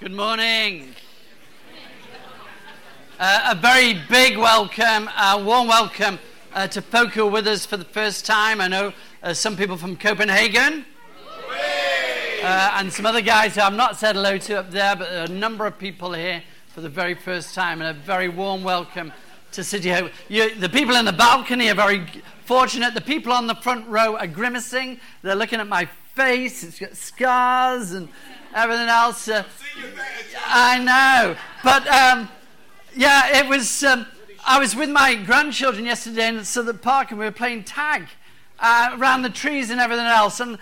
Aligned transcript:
Good 0.00 0.12
morning. 0.12 0.94
Uh, 3.18 3.50
a 3.50 3.54
very 3.54 4.00
big 4.08 4.38
welcome, 4.38 5.10
a 5.14 5.44
warm 5.44 5.68
welcome 5.68 6.18
uh, 6.54 6.68
to 6.68 6.80
folk 6.80 7.10
who 7.10 7.26
are 7.26 7.30
with 7.30 7.46
us 7.46 7.66
for 7.66 7.76
the 7.76 7.84
first 7.84 8.24
time. 8.24 8.62
I 8.62 8.68
know 8.68 8.94
uh, 9.22 9.34
some 9.34 9.58
people 9.58 9.76
from 9.76 9.98
Copenhagen 9.98 10.86
uh, 12.42 12.76
and 12.76 12.90
some 12.90 13.04
other 13.04 13.20
guys 13.20 13.56
who 13.56 13.60
I've 13.60 13.74
not 13.74 13.98
said 13.98 14.16
hello 14.16 14.38
to 14.38 14.60
up 14.60 14.70
there, 14.70 14.96
but 14.96 15.12
a 15.12 15.28
number 15.30 15.66
of 15.66 15.78
people 15.78 16.14
here 16.14 16.42
for 16.68 16.80
the 16.80 16.88
very 16.88 17.12
first 17.12 17.54
time, 17.54 17.82
and 17.82 17.94
a 17.94 18.00
very 18.00 18.30
warm 18.30 18.64
welcome 18.64 19.12
to 19.52 19.62
City 19.62 19.90
Hope. 19.90 20.12
You, 20.30 20.54
the 20.54 20.70
people 20.70 20.96
in 20.96 21.04
the 21.04 21.12
balcony 21.12 21.68
are 21.68 21.74
very 21.74 22.06
fortunate. 22.46 22.94
The 22.94 23.02
people 23.02 23.34
on 23.34 23.46
the 23.46 23.54
front 23.56 23.86
row 23.86 24.16
are 24.16 24.26
grimacing. 24.26 24.98
They're 25.20 25.34
looking 25.34 25.60
at 25.60 25.68
my 25.68 25.84
face. 26.14 26.64
It's 26.64 26.78
got 26.78 26.96
scars 26.96 27.92
and 27.92 28.08
everything 28.54 28.88
else. 28.88 29.28
Uh, 29.28 29.44
I 30.46 30.78
know. 30.78 31.36
But 31.62 31.86
um, 31.88 32.28
yeah, 32.96 33.38
it 33.38 33.48
was. 33.48 33.82
Um, 33.82 34.06
I 34.44 34.58
was 34.58 34.74
with 34.74 34.88
my 34.88 35.14
grandchildren 35.16 35.84
yesterday 35.84 36.28
in 36.28 36.42
Southwark 36.44 36.80
Park 36.80 37.10
and 37.10 37.20
we 37.20 37.26
were 37.26 37.30
playing 37.30 37.64
tag 37.64 38.06
uh, 38.58 38.96
around 38.98 39.22
the 39.22 39.30
trees 39.30 39.70
and 39.70 39.80
everything 39.80 40.06
else. 40.06 40.40
And, 40.40 40.58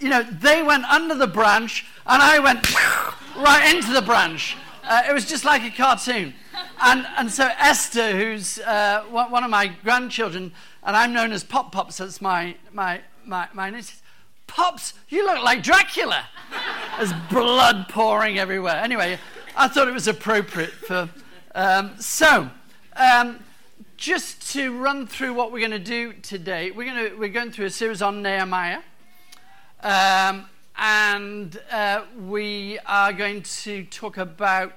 you 0.00 0.08
know, 0.08 0.22
they 0.22 0.62
went 0.62 0.84
under 0.84 1.14
the 1.14 1.26
branch 1.26 1.84
and 2.06 2.22
I 2.22 2.38
went 2.38 2.72
right 3.36 3.74
into 3.74 3.92
the 3.92 4.02
branch. 4.02 4.56
Uh, 4.84 5.02
it 5.08 5.12
was 5.12 5.26
just 5.26 5.44
like 5.44 5.62
a 5.62 5.76
cartoon. 5.76 6.34
And, 6.80 7.06
and 7.16 7.30
so 7.30 7.50
Esther, 7.58 8.16
who's 8.16 8.58
uh, 8.60 9.02
one 9.10 9.42
of 9.42 9.50
my 9.50 9.66
grandchildren, 9.66 10.52
and 10.84 10.96
I'm 10.96 11.12
known 11.12 11.32
as 11.32 11.42
Pop 11.42 11.72
Pops, 11.72 11.98
that's 11.98 12.20
my, 12.20 12.56
my, 12.72 13.00
my, 13.24 13.48
my 13.52 13.70
niece. 13.70 14.00
Pops, 14.46 14.94
you 15.08 15.24
look 15.26 15.42
like 15.42 15.62
Dracula. 15.62 16.24
There's 16.96 17.12
blood 17.30 17.88
pouring 17.88 18.38
everywhere. 18.38 18.76
Anyway, 18.76 19.18
I 19.56 19.68
thought 19.68 19.88
it 19.88 19.94
was 19.94 20.08
appropriate 20.08 20.72
for. 20.72 21.08
Um, 21.54 21.98
so, 21.98 22.50
um, 22.96 23.40
just 23.96 24.52
to 24.52 24.76
run 24.78 25.06
through 25.06 25.34
what 25.34 25.52
we're 25.52 25.60
going 25.60 25.70
to 25.70 25.78
do 25.78 26.12
today, 26.14 26.70
we're, 26.70 26.92
going 26.92 27.10
to, 27.10 27.16
we're 27.16 27.28
going 27.28 27.50
through 27.50 27.66
a 27.66 27.70
series 27.70 28.02
on 28.02 28.22
Nehemiah. 28.22 28.80
Um, 29.82 30.46
and 30.78 31.58
uh, 31.70 32.02
we 32.18 32.78
are 32.86 33.12
going 33.12 33.42
to 33.42 33.84
talk 33.84 34.18
about 34.18 34.72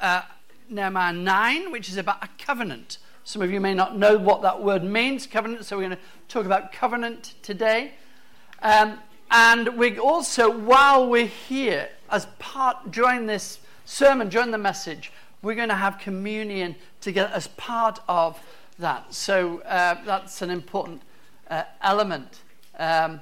uh, 0.00 0.22
Nehemiah 0.68 1.12
9, 1.12 1.70
which 1.70 1.88
is 1.88 1.96
about 1.96 2.22
a 2.24 2.28
covenant. 2.38 2.98
Some 3.24 3.42
of 3.42 3.50
you 3.50 3.60
may 3.60 3.74
not 3.74 3.96
know 3.96 4.16
what 4.16 4.42
that 4.42 4.62
word 4.62 4.82
means, 4.84 5.26
covenant, 5.26 5.64
so 5.64 5.76
we're 5.76 5.84
going 5.84 5.96
to 5.96 6.02
talk 6.28 6.46
about 6.46 6.72
covenant 6.72 7.34
today. 7.42 7.94
Um, 8.62 8.98
and 9.30 9.76
we 9.76 9.98
also, 9.98 10.50
while 10.50 11.08
we're 11.08 11.26
here, 11.26 11.88
as 12.10 12.26
part, 12.38 12.90
during 12.90 13.26
this 13.26 13.58
sermon, 13.84 14.28
during 14.28 14.50
the 14.50 14.58
message, 14.58 15.12
we're 15.42 15.54
going 15.54 15.68
to 15.68 15.74
have 15.74 15.98
communion 15.98 16.76
together 17.00 17.30
as 17.32 17.48
part 17.48 18.00
of 18.08 18.40
that. 18.78 19.12
So 19.14 19.60
uh, 19.60 20.02
that's 20.04 20.42
an 20.42 20.50
important 20.50 21.02
uh, 21.50 21.64
element. 21.82 22.40
Um, 22.78 23.20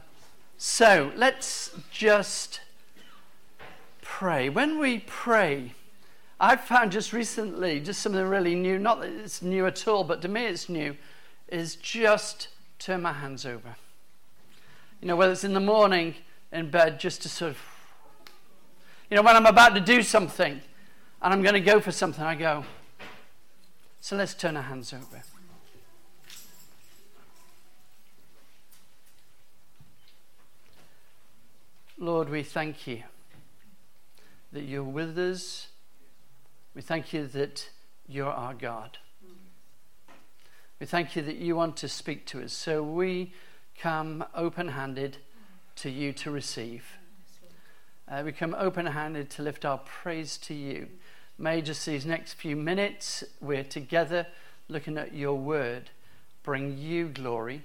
so 0.59 1.13
let's 1.17 1.75
just 1.91 2.61
pray. 4.03 4.49
When 4.49 4.79
we 4.79 5.01
pray, 5.01 5.73
I've 6.41 6.63
found 6.63 6.93
just 6.93 7.13
recently, 7.13 7.81
just 7.81 8.03
something 8.03 8.25
really 8.25 8.55
new, 8.55 8.79
not 8.79 9.01
that 9.01 9.11
it's 9.11 9.43
new 9.43 9.67
at 9.67 9.87
all, 9.87 10.05
but 10.05 10.23
to 10.23 10.29
me 10.29 10.47
it's 10.47 10.69
new, 10.69 10.97
is 11.49 11.77
just 11.77 12.49
turn 12.79 13.03
my 13.03 13.13
hands 13.13 13.47
over. 13.47 13.77
You 15.05 15.09
know, 15.09 15.17
whether 15.17 15.33
it's 15.33 15.45
in 15.45 15.53
the 15.53 15.61
morning 15.61 16.15
in 16.51 16.71
bed, 16.71 16.99
just 16.99 17.21
to 17.21 17.29
sort 17.29 17.51
of, 17.51 17.59
you 19.11 19.19
know, 19.19 19.23
when 19.23 19.37
I'm 19.37 19.45
about 19.45 19.75
to 19.75 19.81
do 19.83 20.03
something 20.03 20.63
and 21.21 21.35
I'm 21.35 21.43
going 21.43 21.53
to 21.53 21.61
go 21.61 21.79
for 21.79 21.93
something, 21.93 22.25
I 22.25 22.35
go, 22.35 22.65
so 24.01 24.17
let's 24.17 24.33
turn 24.33 24.57
our 24.57 24.63
hands 24.63 24.95
over. 24.95 25.23
Lord, 31.99 32.31
we 32.31 32.43
thank 32.43 32.87
you 32.87 33.03
that 34.53 34.63
you're 34.63 34.83
with 34.83 35.19
us. 35.19 35.67
We 36.75 36.81
thank 36.81 37.13
you 37.13 37.27
that 37.27 37.69
you're 38.09 38.33
our 38.33 38.55
God. 38.55 38.97
We 40.81 40.87
thank 40.87 41.15
you 41.15 41.21
that 41.21 41.37
you 41.37 41.57
want 41.57 41.77
to 41.77 41.91
speak 41.91 42.25
to 42.29 42.43
us. 42.43 42.55
So 42.55 42.83
we 42.83 43.35
come 43.79 44.25
open 44.35 44.69
handed 44.69 45.19
to 45.77 45.91
you 45.91 46.13
to 46.13 46.31
receive. 46.31 46.85
Uh, 48.09 48.23
we 48.25 48.33
come 48.33 48.55
open 48.59 48.87
handed 48.87 49.31
to 49.31 49.43
lift 49.43 49.65
our 49.65 49.79
praise 49.79 50.37
to 50.37 50.55
you. 50.55 50.89
May 51.39 51.63
just 51.63 51.85
these 51.85 52.07
next 52.07 52.35
few 52.35 52.55
minutes, 52.55 53.25
we're 53.41 53.65
together 53.65 54.27
looking 54.69 54.99
at 54.99 55.15
your 55.15 55.35
word, 55.35 55.91
bring 56.43 56.79
you 56.79 57.09
glory, 57.09 57.63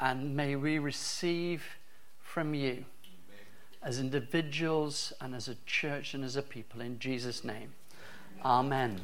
and 0.00 0.36
may 0.36 0.56
we 0.56 0.78
receive 0.78 1.64
from 2.20 2.54
you 2.54 2.84
as 3.82 3.98
individuals 3.98 5.12
and 5.20 5.34
as 5.34 5.48
a 5.48 5.56
church 5.66 6.12
and 6.14 6.24
as 6.24 6.36
a 6.36 6.42
people. 6.42 6.80
In 6.80 6.98
Jesus' 6.98 7.44
name, 7.44 7.72
amen. 8.44 9.00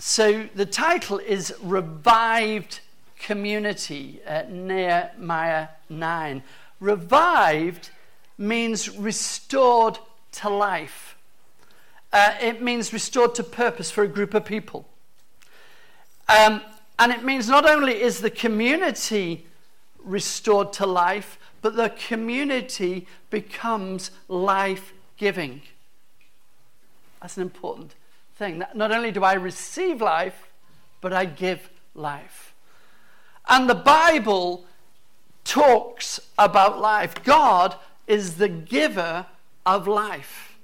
So 0.00 0.48
the 0.54 0.64
title 0.64 1.18
is 1.18 1.52
Revived 1.60 2.80
Community 3.18 4.22
at 4.24 4.50
Nehemiah 4.50 5.68
9. 5.90 6.42
Revived 6.80 7.90
means 8.38 8.88
restored 8.88 9.98
to 10.32 10.48
life, 10.48 11.18
uh, 12.14 12.34
it 12.40 12.62
means 12.62 12.94
restored 12.94 13.34
to 13.34 13.44
purpose 13.44 13.90
for 13.90 14.02
a 14.02 14.08
group 14.08 14.32
of 14.32 14.46
people. 14.46 14.88
Um, 16.30 16.62
and 16.98 17.12
it 17.12 17.22
means 17.22 17.46
not 17.50 17.68
only 17.68 18.00
is 18.00 18.20
the 18.20 18.30
community 18.30 19.46
restored 20.02 20.72
to 20.74 20.86
life, 20.86 21.38
but 21.60 21.76
the 21.76 21.90
community 21.90 23.06
becomes 23.28 24.12
life 24.28 24.94
giving. 25.18 25.60
That's 27.20 27.36
an 27.36 27.42
important 27.42 27.94
thing. 28.40 28.64
Not 28.74 28.90
only 28.90 29.12
do 29.12 29.22
I 29.22 29.34
receive 29.34 30.00
life, 30.00 30.48
but 31.02 31.12
I 31.12 31.26
give 31.26 31.68
life. 31.94 32.54
And 33.46 33.68
the 33.68 33.74
Bible 33.74 34.64
talks 35.44 36.18
about 36.38 36.80
life. 36.80 37.22
God 37.22 37.76
is 38.06 38.36
the 38.36 38.48
giver 38.48 39.26
of 39.66 39.86
life. 39.86 40.56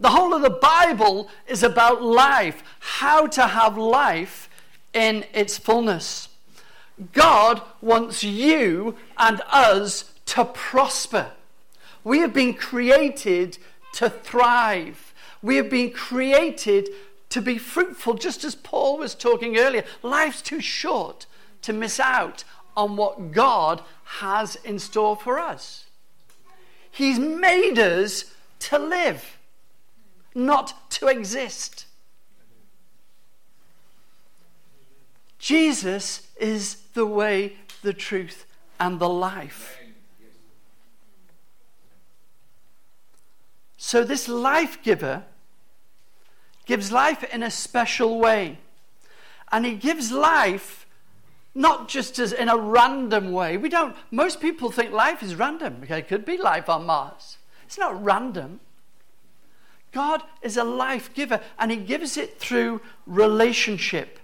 The 0.00 0.08
whole 0.08 0.32
of 0.32 0.40
the 0.40 0.50
Bible 0.50 1.28
is 1.46 1.62
about 1.62 2.02
life, 2.02 2.62
how 2.80 3.26
to 3.26 3.46
have 3.46 3.76
life 3.76 4.48
in 4.94 5.24
its 5.34 5.58
fullness. 5.58 6.30
God 7.12 7.60
wants 7.82 8.24
you 8.24 8.96
and 9.18 9.42
us 9.50 10.12
to 10.26 10.46
prosper. 10.46 11.32
We 12.04 12.20
have 12.20 12.32
been 12.32 12.54
created 12.54 13.58
to 13.94 14.08
thrive. 14.08 15.11
We 15.42 15.56
have 15.56 15.68
been 15.68 15.90
created 15.90 16.88
to 17.30 17.40
be 17.40 17.58
fruitful, 17.58 18.14
just 18.14 18.44
as 18.44 18.54
Paul 18.54 18.98
was 18.98 19.14
talking 19.14 19.58
earlier. 19.58 19.84
Life's 20.02 20.42
too 20.42 20.60
short 20.60 21.26
to 21.62 21.72
miss 21.72 21.98
out 21.98 22.44
on 22.76 22.96
what 22.96 23.32
God 23.32 23.82
has 24.04 24.56
in 24.56 24.78
store 24.78 25.16
for 25.16 25.38
us. 25.38 25.86
He's 26.90 27.18
made 27.18 27.78
us 27.78 28.26
to 28.60 28.78
live, 28.78 29.38
not 30.34 30.90
to 30.90 31.08
exist. 31.08 31.86
Jesus 35.38 36.28
is 36.38 36.76
the 36.94 37.06
way, 37.06 37.56
the 37.82 37.92
truth, 37.92 38.44
and 38.78 39.00
the 39.00 39.08
life. 39.08 39.78
So, 43.76 44.04
this 44.04 44.28
life 44.28 44.80
giver 44.82 45.24
gives 46.66 46.92
life 46.92 47.24
in 47.24 47.42
a 47.42 47.50
special 47.50 48.18
way. 48.18 48.58
And 49.50 49.66
he 49.66 49.74
gives 49.74 50.10
life 50.10 50.86
not 51.54 51.88
just 51.88 52.18
as 52.18 52.32
in 52.32 52.48
a 52.48 52.56
random 52.56 53.32
way. 53.32 53.56
We 53.56 53.68
don't, 53.68 53.94
most 54.10 54.40
people 54.40 54.70
think 54.70 54.92
life 54.92 55.22
is 55.22 55.34
random. 55.34 55.84
It 55.86 56.08
could 56.08 56.24
be 56.24 56.36
life 56.36 56.68
on 56.68 56.86
Mars. 56.86 57.36
It's 57.64 57.78
not 57.78 58.02
random. 58.02 58.60
God 59.92 60.22
is 60.40 60.56
a 60.56 60.64
life 60.64 61.12
giver, 61.12 61.40
and 61.58 61.70
he 61.70 61.76
gives 61.76 62.16
it 62.16 62.38
through 62.38 62.80
relationship. 63.06 64.18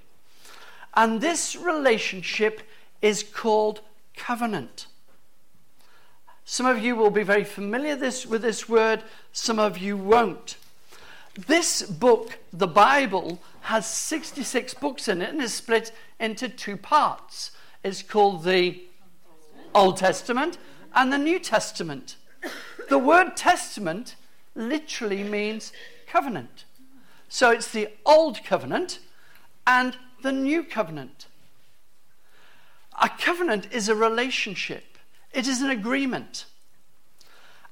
And 0.94 1.20
this 1.20 1.55
relationship 1.55 2.62
is 3.02 3.23
called 3.23 3.82
covenant. 4.17 4.87
Some 6.46 6.64
of 6.64 6.82
you 6.82 6.96
will 6.96 7.11
be 7.11 7.23
very 7.23 7.44
familiar 7.44 7.94
this, 7.94 8.25
with 8.25 8.41
this 8.41 8.69
word, 8.69 9.02
some 9.32 9.58
of 9.58 9.76
you 9.76 9.99
won't. 9.99 10.56
This 11.46 11.82
book, 11.82 12.37
the 12.52 12.67
Bible, 12.67 13.40
has 13.61 13.87
66 13.87 14.75
books 14.75 15.06
in 15.06 15.23
it 15.23 15.31
and 15.31 15.40
is 15.40 15.55
split 15.55 15.93
into 16.19 16.49
two 16.49 16.76
parts. 16.76 17.52
It's 17.85 18.02
called 18.02 18.43
the 18.43 18.82
Old 19.73 19.99
Testament 19.99 20.58
and 20.96 21.12
the 21.12 21.19
New 21.19 21.38
Testament. 21.38 22.17
the 22.88 22.99
word 22.99 23.37
testament 23.37 24.17
literally 24.56 25.23
means 25.23 25.73
covenant. 26.08 26.64
So 27.29 27.52
it's 27.52 27.70
the 27.70 27.91
old 28.05 28.43
covenant 28.43 28.99
and 29.64 29.96
the 30.25 30.32
new 30.32 30.64
covenant. 30.64 31.29
A 33.00 33.08
covenant 33.08 33.69
is 33.70 33.88
a 33.88 33.94
relationship, 33.94 34.99
it 35.32 35.46
is 35.46 35.62
an 35.62 35.70
agreement. 35.70 36.46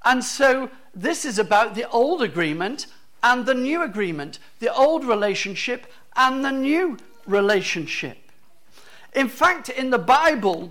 And 0.05 0.23
so 0.23 0.71
this 0.95 1.25
is 1.25 1.37
about 1.41 1.75
the 1.75 1.89
old 1.91 2.23
agreement 2.23 2.87
and 3.27 3.45
the 3.45 3.55
new 3.55 3.83
agreement, 3.83 4.39
the 4.61 4.73
old 4.73 5.05
relationship 5.05 5.87
and 6.15 6.45
the 6.45 6.53
new 6.53 6.97
relationship. 7.27 8.17
In 9.15 9.29
fact, 9.29 9.69
in 9.69 9.91
the 9.91 9.99
Bible, 9.99 10.71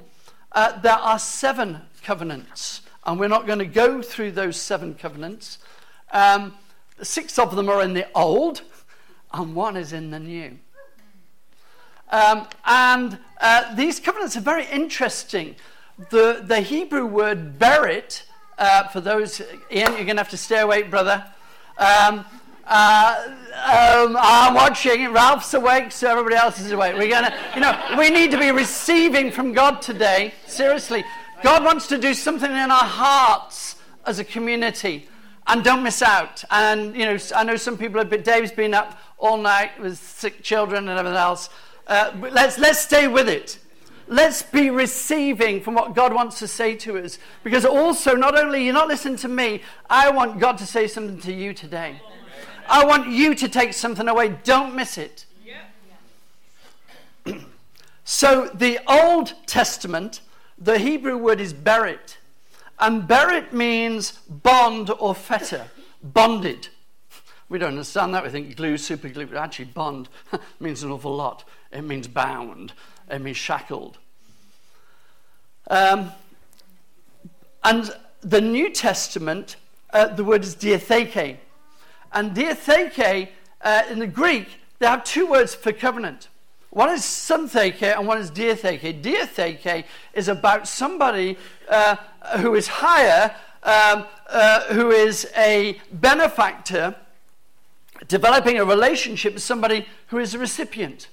uh, 0.54 0.80
there 0.80 0.94
are 0.94 1.20
seven 1.20 1.82
covenants, 2.02 2.82
and 3.06 3.20
we're 3.20 3.28
not 3.28 3.46
going 3.46 3.60
to 3.60 3.66
go 3.66 4.02
through 4.02 4.32
those 4.32 4.56
seven 4.56 4.96
covenants. 4.96 5.58
Um, 6.12 6.54
six 7.02 7.38
of 7.38 7.58
them 7.58 7.68
are 7.68 7.84
in 7.84 7.94
the 7.94 8.08
old, 8.16 8.62
and 9.34 9.54
one 9.54 9.76
is 9.76 9.92
in 9.92 10.12
the 10.12 10.20
new. 10.20 10.58
Um, 12.10 12.48
and 12.66 13.20
uh, 13.42 13.76
these 13.76 14.00
covenants 14.00 14.38
are 14.38 14.42
very 14.42 14.66
interesting. 14.68 15.56
The, 16.10 16.42
the 16.42 16.62
Hebrew 16.62 17.06
word 17.06 17.60
berit, 17.60 18.24
uh, 18.58 18.88
for 18.88 19.02
those, 19.02 19.42
Ian, 19.70 19.92
you're 19.94 20.06
going 20.06 20.16
to 20.16 20.24
have 20.24 20.30
to 20.30 20.38
stay 20.38 20.62
awake, 20.62 20.90
brother. 20.90 21.26
Um, 21.78 22.24
uh, 22.68 23.24
um, 23.28 24.18
I'm 24.20 24.54
watching. 24.56 25.12
Ralph's 25.14 25.54
awake, 25.54 25.92
so 25.92 26.10
everybody 26.10 26.36
else 26.36 26.60
is 26.60 26.72
awake. 26.72 26.96
We're 26.96 27.10
gonna, 27.10 27.36
you 27.54 27.62
know, 27.62 27.96
we 27.98 28.10
need 28.10 28.32
to 28.32 28.40
be 28.40 28.52
receiving 28.52 29.32
from 29.32 29.54
God 29.54 29.82
today. 29.82 30.34
Seriously, 30.48 31.04
God 31.44 31.64
wants 31.64 31.88
to 31.88 31.98
do 31.98 32.14
something 32.14 32.50
in 32.50 32.72
our 32.72 32.86
hearts 32.86 33.76
as 34.06 34.18
a 34.18 34.24
community, 34.24 35.08
and 35.48 35.64
don't 35.64 35.84
miss 35.84 36.02
out. 36.02 36.44
And 36.50 36.96
you 36.96 37.06
know, 37.06 37.18
I 37.36 37.44
know 37.44 37.56
some 37.56 37.78
people 37.78 38.00
have 38.00 38.10
been. 38.10 38.24
Dave's 38.24 38.52
been 38.52 38.74
up 38.74 39.00
all 39.20 39.38
night 39.38 39.80
with 39.80 39.98
sick 39.98 40.42
children 40.42 40.90
and 40.90 40.98
everything 40.98 41.18
else. 41.18 41.50
Uh, 41.88 42.12
let's 42.32 42.58
let's 42.58 42.80
stay 42.80 43.08
with 43.08 43.30
it. 43.30 43.60
Let's 44.08 44.44
be 44.44 44.70
receiving 44.70 45.62
from 45.62 45.74
what 45.74 45.96
God 45.96 46.14
wants 46.14 46.40
to 46.40 46.48
say 46.48 46.76
to 46.78 46.98
us. 46.98 47.18
Because 47.44 47.66
also, 47.66 48.16
not 48.16 48.38
only 48.38 48.64
you're 48.64 48.74
not 48.74 48.88
listening 48.88 49.18
to 49.18 49.28
me, 49.28 49.62
I 49.90 50.10
want 50.12 50.40
God 50.40 50.58
to 50.60 50.66
say 50.66 50.88
something 50.88 51.20
to 51.22 51.34
you 51.34 51.54
today. 51.54 52.02
I 52.68 52.86
want 52.86 53.10
you 53.10 53.36
to 53.36 53.50
take 53.50 53.74
something 53.74 54.08
away. 54.08 54.38
Don't 54.44 54.76
miss 54.76 54.98
it. 54.98 55.26
so, 58.04 58.50
the 58.54 58.80
Old 58.88 59.34
Testament, 59.46 60.22
the 60.58 60.78
Hebrew 60.78 61.18
word 61.18 61.40
is 61.40 61.54
berit. 61.54 62.18
And 62.80 63.04
berit 63.04 63.54
means 63.54 64.20
bond 64.30 64.90
or 65.00 65.16
fetter, 65.16 65.68
bonded. 66.04 66.68
We 67.48 67.60
don't 67.60 67.70
understand 67.70 68.14
that. 68.14 68.24
We 68.24 68.30
think 68.30 68.56
glue, 68.56 68.78
super 68.78 69.08
glue. 69.08 69.28
But 69.28 69.38
actually, 69.38 69.66
bond 69.66 70.10
means 70.60 70.84
an 70.84 70.92
awful 70.92 71.16
lot. 71.16 71.44
It 71.72 71.84
means 71.84 72.08
bound, 72.08 72.74
it 73.10 73.22
means 73.22 73.38
shackled. 73.38 73.98
Um, 75.70 76.12
and 77.64 77.96
the 78.22 78.42
New 78.42 78.70
Testament, 78.72 79.56
uh, 79.92 80.08
the 80.08 80.24
word 80.24 80.44
is 80.44 80.56
diatheke. 80.56 81.38
And 82.16 82.34
diatheke, 82.34 83.28
uh, 83.62 83.84
in 83.92 84.00
the 84.00 84.08
Greek, 84.08 84.48
they 84.80 84.88
have 84.88 85.04
two 85.04 85.28
words 85.28 85.54
for 85.54 85.74
covenant. 85.74 86.30
One 86.70 86.90
is 86.90 87.02
syntheke 87.02 87.84
and 87.84 88.08
one 88.08 88.18
is 88.18 88.32
diatheke. 88.32 89.04
Diatheke 89.04 89.84
is 90.14 90.30
about 90.30 90.68
somebody 90.68 91.38
uh, 91.70 91.98
who 92.38 92.56
is 92.56 92.68
higher, 92.68 93.36
um, 93.64 94.06
uh, 94.28 94.62
who 94.74 94.92
is 94.92 95.28
a 95.36 95.78
benefactor, 95.92 96.96
developing 98.08 98.60
a 98.60 98.66
relationship 98.66 99.34
with 99.34 99.44
somebody 99.44 99.86
who 100.08 100.18
is 100.18 100.34
a 100.34 100.40
recipient. 100.40 101.10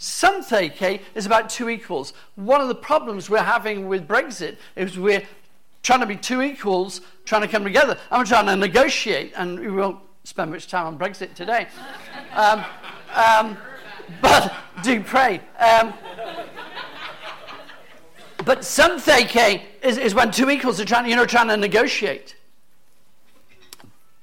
Syntheke 0.00 1.00
is 1.14 1.26
about 1.26 1.48
two 1.48 1.68
equals. 1.68 2.12
One 2.34 2.60
of 2.60 2.68
the 2.68 2.74
problems 2.74 3.30
we're 3.30 3.38
having 3.38 3.86
with 3.86 4.08
Brexit 4.08 4.56
is 4.74 4.98
we're 4.98 5.22
trying 5.82 6.00
to 6.00 6.06
be 6.06 6.16
two 6.16 6.42
equals, 6.42 7.00
trying 7.24 7.42
to 7.42 7.48
come 7.48 7.64
together. 7.64 7.98
I'm 8.10 8.24
trying 8.24 8.46
to 8.46 8.56
negotiate, 8.56 9.32
and 9.36 9.58
we 9.58 9.70
won't 9.70 9.98
spend 10.24 10.50
much 10.50 10.68
time 10.68 10.86
on 10.86 10.98
Brexit 10.98 11.34
today. 11.34 11.66
Um, 12.34 12.64
um, 13.14 13.56
but 14.20 14.52
do 14.82 15.02
pray. 15.02 15.40
Um, 15.58 15.94
but 18.44 18.60
syntheke 18.60 19.62
is, 19.82 19.98
is 19.98 20.14
when 20.14 20.30
two 20.30 20.50
equals 20.50 20.80
are 20.80 20.84
trying, 20.84 21.08
you 21.08 21.16
know, 21.16 21.26
trying 21.26 21.48
to 21.48 21.56
negotiate. 21.56 22.36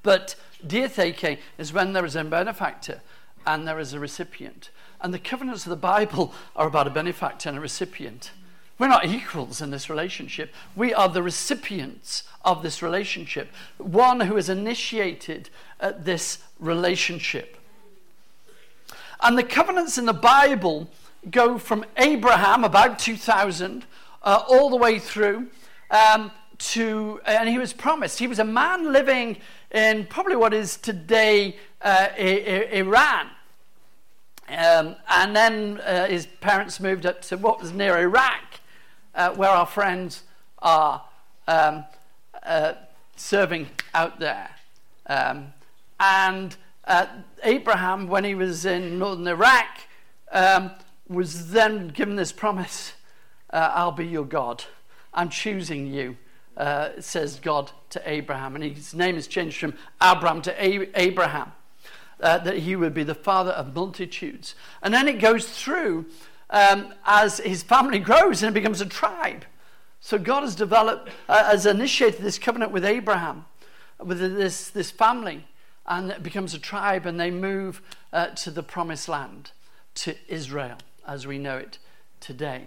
But 0.04 0.36
diatheke 0.66 1.40
is 1.58 1.74
when 1.74 1.94
there 1.94 2.06
is 2.06 2.16
a 2.16 2.24
benefactor 2.24 3.02
and 3.46 3.68
there 3.68 3.80
is 3.80 3.94
a 3.94 4.00
recipient. 4.00 4.72
And 5.02 5.14
the 5.14 5.20
covenants 5.20 5.66
of 5.66 5.70
the 5.70 5.76
Bible 5.76 6.34
are 6.56 6.68
about 6.68 6.88
a 6.88 6.90
benefactor 6.90 7.50
and 7.50 7.58
a 7.58 7.62
recipient. 7.62 8.32
We're 8.80 8.88
not 8.88 9.06
equals 9.06 9.60
in 9.62 9.72
this 9.72 9.90
relationship. 9.90 10.54
We 10.76 10.94
are 10.94 11.10
the 11.10 11.24
recipients 11.24 12.24
of 12.46 12.62
this 12.62 12.84
relationship, 12.84 13.50
one 13.78 14.20
who 14.22 14.36
has 14.36 14.50
initiated 14.50 15.50
uh, 15.80 15.94
this 15.98 16.40
relationship. 16.60 17.58
And 19.22 19.38
the 19.38 19.44
covenants 19.44 19.98
in 19.98 20.06
the 20.06 20.14
Bible 20.14 20.90
go 21.32 21.58
from 21.58 21.86
Abraham, 21.98 22.64
about 22.64 23.00
2000, 23.00 23.86
uh, 24.22 24.44
all 24.48 24.70
the 24.70 24.76
way 24.76 25.00
through 25.00 25.48
um, 25.90 26.32
to, 26.60 27.20
and 27.26 27.50
he 27.50 27.58
was 27.58 27.74
promised. 27.74 28.20
He 28.20 28.28
was 28.28 28.38
a 28.38 28.46
man 28.46 28.92
living 28.94 29.38
in 29.72 30.06
probably 30.06 30.36
what 30.36 30.54
is 30.54 30.78
today 30.78 31.58
uh, 31.82 32.10
Iran. 32.18 33.30
Um, 34.50 34.96
and 35.10 35.36
then 35.36 35.82
uh, 35.82 36.08
his 36.08 36.26
parents 36.26 36.80
moved 36.80 37.06
up 37.06 37.22
to 37.24 37.38
what 37.38 37.60
was 37.60 37.74
near 37.74 37.98
Iraq 37.98 38.57
uh, 39.18 39.32
where 39.32 39.50
our 39.50 39.66
friends 39.66 40.24
are 40.60 41.04
um, 41.48 41.84
uh, 42.44 42.74
serving 43.18 43.68
out 43.94 44.20
there. 44.20 44.50
Um, 45.08 45.54
and 46.00 46.56
uh, 46.86 47.08
Abraham, 47.44 48.08
when 48.08 48.24
he 48.24 48.36
was 48.36 48.66
in 48.66 49.00
northern 49.00 49.28
Iraq, 49.28 49.66
um, 50.32 50.72
was 51.10 51.52
then 51.52 51.90
given 51.90 52.16
this 52.16 52.32
promise 52.32 52.94
uh, 53.50 53.72
I'll 53.74 53.92
be 53.92 54.06
your 54.06 54.26
God. 54.26 54.64
I'm 55.14 55.30
choosing 55.30 55.88
you, 55.88 56.18
uh, 56.56 56.90
says 57.00 57.40
God 57.40 57.72
to 57.90 58.02
Abraham. 58.06 58.56
And 58.56 58.64
his 58.64 58.94
name 58.94 59.16
is 59.16 59.28
changed 59.28 59.58
from 59.58 59.74
Abram 60.00 60.42
to 60.44 60.64
A- 60.64 60.90
Abraham. 61.00 61.54
Uh, 62.20 62.40
that 62.40 62.58
he 62.58 62.76
would 62.76 62.96
be 62.96 63.04
the 63.04 63.14
father 63.14 63.52
of 63.52 63.76
multitudes. 63.76 64.56
And 64.82 64.92
then 64.92 65.08
it 65.08 65.20
goes 65.20 65.48
through 65.48 66.08
um, 66.50 66.94
as 67.06 67.38
his 67.38 67.64
family 67.64 68.00
grows 68.10 68.44
and 68.44 68.50
it 68.50 68.60
becomes 68.60 68.82
a 68.82 68.86
tribe. 68.86 69.46
So 70.00 70.18
God 70.18 70.42
has 70.42 70.56
developed, 70.56 71.10
uh, 71.28 71.46
has 71.46 71.66
initiated 71.66 72.22
this 72.22 72.40
covenant 72.40 72.72
with 72.72 72.86
Abraham, 72.86 73.46
with 74.00 74.20
this, 74.20 74.70
this 74.70 74.92
family, 74.92 75.46
and 75.86 76.12
it 76.12 76.22
becomes 76.22 76.54
a 76.54 76.60
tribe, 76.60 77.06
and 77.06 77.20
they 77.20 77.32
move 77.32 77.82
uh, 78.14 78.28
to 78.28 78.52
the 78.52 78.64
promised 78.64 79.10
land, 79.10 79.52
to 79.96 80.16
Israel, 80.28 80.78
as 81.08 81.26
we 81.26 81.38
know 81.38 81.58
it 81.58 81.80
today. 82.20 82.66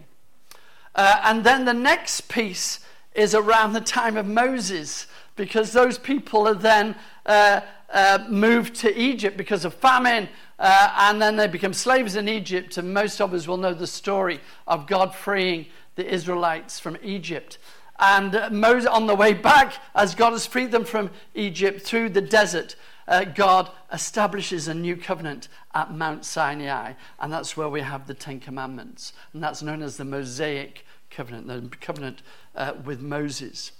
Uh, 0.95 1.21
and 1.25 1.45
then 1.45 1.65
the 1.65 1.75
next 1.75 2.23
piece 2.29 2.81
is 3.15 3.35
around 3.35 3.73
the 3.73 3.81
time 3.81 4.17
of 4.17 4.27
Moses, 4.27 5.07
because 5.37 5.73
those 5.73 5.99
people 5.99 6.49
are 6.49 6.55
then 6.55 6.97
uh, 7.27 7.61
uh, 7.93 8.25
moved 8.29 8.75
to 8.77 8.99
Egypt 8.99 9.37
because 9.37 9.65
of 9.65 9.75
famine, 9.75 10.29
uh, 10.61 10.93
and 10.99 11.21
then 11.21 11.37
they 11.37 11.47
become 11.47 11.73
slaves 11.73 12.15
in 12.15 12.29
Egypt. 12.29 12.77
And 12.77 12.93
most 12.93 13.21
of 13.21 13.33
us 13.33 13.49
will 13.49 13.57
know 13.57 13.73
the 13.73 13.87
story 13.87 14.41
of 14.67 14.87
God 14.87 15.15
freeing 15.15 15.67
the 15.97 16.07
Israelites 16.07 16.79
from 16.79 16.99
Egypt. 17.03 17.59
And 17.99 18.35
uh, 18.35 18.51
Moses, 18.53 18.89
on 18.89 19.07
the 19.07 19.15
way 19.15 19.33
back, 19.33 19.75
as 19.95 20.15
God 20.15 20.33
has 20.33 20.47
freed 20.47 20.71
them 20.71 20.85
from 20.85 21.11
Egypt 21.35 21.83
through 21.83 22.11
the 22.11 22.21
desert, 22.21 22.77
uh, 23.09 23.25
God 23.25 23.71
establishes 23.91 24.69
a 24.69 24.75
new 24.75 24.97
covenant 24.97 25.49
at 25.75 25.93
Mount 25.93 26.27
Sinai. 26.27 26.93
And 27.19 27.33
that's 27.33 27.57
where 27.57 27.69
we 27.69 27.81
have 27.81 28.07
the 28.07 28.15
Ten 28.15 28.39
Commandments. 28.39 29.15
And 29.33 29.43
that's 29.43 29.63
known 29.63 29.83
as 29.83 29.97
the 29.97 30.05
Mosaic 30.05 30.85
covenant, 31.11 31.47
the 31.49 31.77
covenant 31.79 32.23
uh, 32.55 32.75
with 32.85 33.01
Moses. 33.01 33.73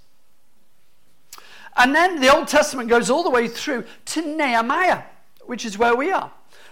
And 1.77 1.95
then 1.95 2.19
the 2.19 2.35
Old 2.35 2.47
Testament 2.47 2.89
goes 2.89 3.09
all 3.09 3.23
the 3.23 3.29
way 3.29 3.47
through 3.47 3.85
to 4.05 4.35
Nehemiah, 4.35 5.03
which 5.45 5.63
is 5.63 5.77
where 5.77 5.95
we 5.95 6.11
are. 6.11 6.31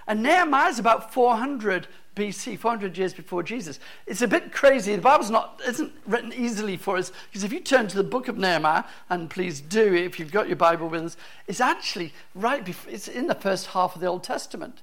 And 0.10 0.24
Nehemiah 0.24 0.70
is 0.70 0.80
about 0.80 1.14
400 1.14 1.88
BC, 2.16 2.58
400 2.58 2.98
years 2.98 3.14
before 3.14 3.44
Jesus. 3.44 3.80
It's 4.08 4.24
a 4.24 4.28
bit 4.28 4.52
crazy. 4.52 4.96
The 4.96 5.02
Bible's 5.02 5.30
not 5.30 5.62
isn't 5.66 5.94
written 6.08 6.34
easily 6.34 6.78
for 6.78 6.98
us 6.98 7.12
because 7.30 7.44
if 7.44 7.54
you 7.54 7.60
turn 7.60 7.88
to 7.88 7.96
the 7.96 8.04
book 8.04 8.28
of 8.28 8.36
Nehemiah, 8.36 8.84
and 9.10 9.30
please 9.30 9.62
do 9.62 9.94
if 9.94 10.20
you've 10.20 10.32
got 10.32 10.48
your 10.48 10.56
Bible 10.58 10.90
with 10.90 11.04
us, 11.04 11.18
it's 11.48 11.62
actually 11.62 12.12
right 12.34 12.66
before, 12.66 12.92
it's 12.92 13.08
in 13.08 13.28
the 13.28 13.36
first 13.36 13.68
half 13.68 13.94
of 13.94 14.02
the 14.02 14.08
Old 14.08 14.24
Testament. 14.24 14.82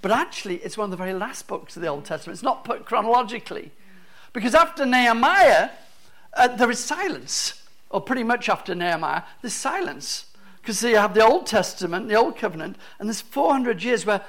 But 0.00 0.10
actually, 0.10 0.56
it's 0.56 0.78
one 0.78 0.86
of 0.86 0.90
the 0.90 0.96
very 0.96 1.14
last 1.14 1.46
books 1.46 1.76
of 1.76 1.82
the 1.82 1.88
Old 1.88 2.06
Testament. 2.06 2.36
It's 2.36 2.42
not 2.42 2.64
put 2.64 2.86
chronologically. 2.86 3.70
Because 4.32 4.54
after 4.54 4.86
Nehemiah, 4.86 5.68
uh, 6.34 6.48
there 6.48 6.70
is 6.70 6.80
silence 6.80 7.62
or 7.90 8.00
pretty 8.00 8.24
much 8.24 8.48
after 8.48 8.74
Nehemiah, 8.74 9.22
there's 9.42 9.52
silence. 9.52 10.24
Because 10.60 10.82
you 10.82 10.96
have 10.96 11.14
the 11.14 11.24
Old 11.24 11.46
Testament, 11.46 12.08
the 12.08 12.14
Old 12.14 12.36
Covenant, 12.36 12.76
and 12.98 13.08
there's 13.08 13.20
400 13.20 13.82
years 13.82 14.06
where 14.06 14.22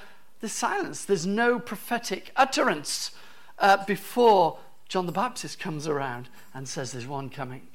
there's 0.43 0.51
silence. 0.51 1.05
There's 1.05 1.25
no 1.25 1.57
prophetic 1.57 2.33
utterance 2.35 3.11
uh, 3.59 3.85
before 3.85 4.57
John 4.89 5.05
the 5.05 5.13
Baptist 5.13 5.57
comes 5.57 5.87
around 5.87 6.27
and 6.53 6.67
says, 6.67 6.91
There's 6.91 7.07
one 7.07 7.29
coming. 7.29 7.65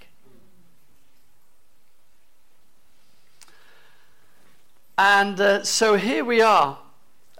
And 4.98 5.40
uh, 5.40 5.64
so 5.64 5.94
here 5.94 6.26
we 6.26 6.42
are, 6.42 6.76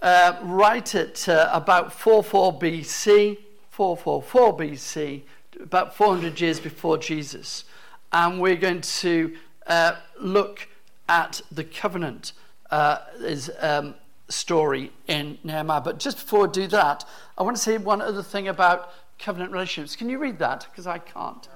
uh, 0.01 0.39
right 0.41 0.95
at 0.95 1.29
uh, 1.29 1.51
about 1.53 1.93
44 1.93 2.57
BC, 2.57 3.37
444 3.69 4.57
BC, 4.57 5.21
about 5.61 5.95
400 5.95 6.41
years 6.41 6.59
before 6.59 6.97
Jesus. 6.97 7.65
And 8.11 8.41
we're 8.41 8.55
going 8.55 8.81
to 8.81 9.35
uh, 9.67 9.97
look 10.19 10.67
at 11.07 11.43
the 11.51 11.63
covenant 11.63 12.33
uh, 12.71 12.97
is, 13.19 13.51
um, 13.59 13.93
story 14.29 14.91
in 15.07 15.37
Nehemiah. 15.43 15.81
But 15.81 15.99
just 15.99 16.17
before 16.17 16.47
I 16.47 16.51
do 16.51 16.67
that, 16.67 17.05
I 17.37 17.43
want 17.43 17.57
to 17.57 17.61
say 17.61 17.77
one 17.77 18.01
other 18.01 18.23
thing 18.23 18.47
about 18.47 18.91
covenant 19.17 19.51
relationships. 19.51 19.95
Can 19.95 20.09
you 20.09 20.17
read 20.17 20.39
that? 20.39 20.67
Because 20.71 20.87
I 20.87 20.99
can't. 20.99 21.47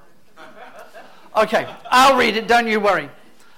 Okay, 1.36 1.68
I'll 1.90 2.18
read 2.18 2.38
it, 2.38 2.48
don't 2.48 2.68
you 2.68 2.80
worry. 2.80 3.10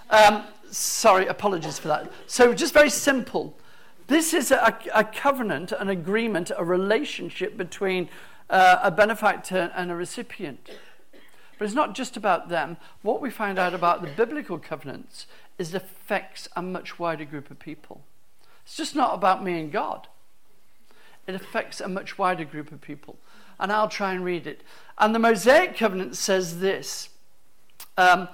Um, 0.09 0.43
sorry, 0.69 1.27
apologies 1.27 1.77
for 1.77 1.89
that. 1.89 2.11
So, 2.27 2.53
just 2.53 2.73
very 2.73 2.89
simple. 2.89 3.57
This 4.07 4.33
is 4.33 4.51
a, 4.51 4.77
a 4.93 5.03
covenant, 5.03 5.71
an 5.71 5.89
agreement, 5.89 6.51
a 6.55 6.63
relationship 6.63 7.57
between 7.57 8.07
uh, 8.49 8.79
a 8.83 8.91
benefactor 8.91 9.71
and 9.75 9.91
a 9.91 9.95
recipient. 9.95 10.69
But 11.57 11.65
it's 11.65 11.73
not 11.73 11.95
just 11.95 12.15
about 12.15 12.49
them. 12.49 12.77
What 13.01 13.21
we 13.21 13.29
find 13.29 13.57
out 13.57 13.73
about 13.73 14.01
the 14.01 14.09
biblical 14.09 14.59
covenants 14.59 15.25
is 15.57 15.73
it 15.73 15.77
affects 15.81 16.47
a 16.55 16.61
much 16.61 16.99
wider 16.99 17.25
group 17.25 17.49
of 17.49 17.59
people. 17.59 18.03
It's 18.65 18.75
just 18.75 18.95
not 18.95 19.13
about 19.13 19.43
me 19.43 19.59
and 19.59 19.71
God. 19.71 20.07
It 21.27 21.35
affects 21.35 21.79
a 21.81 21.87
much 21.87 22.17
wider 22.17 22.45
group 22.45 22.71
of 22.71 22.81
people. 22.81 23.17
And 23.59 23.71
I'll 23.71 23.89
try 23.89 24.13
and 24.13 24.23
read 24.23 24.47
it. 24.47 24.61
And 24.97 25.15
the 25.15 25.19
Mosaic 25.19 25.77
covenant 25.77 26.17
says 26.17 26.59
this. 26.59 27.09
Um, 27.97 28.27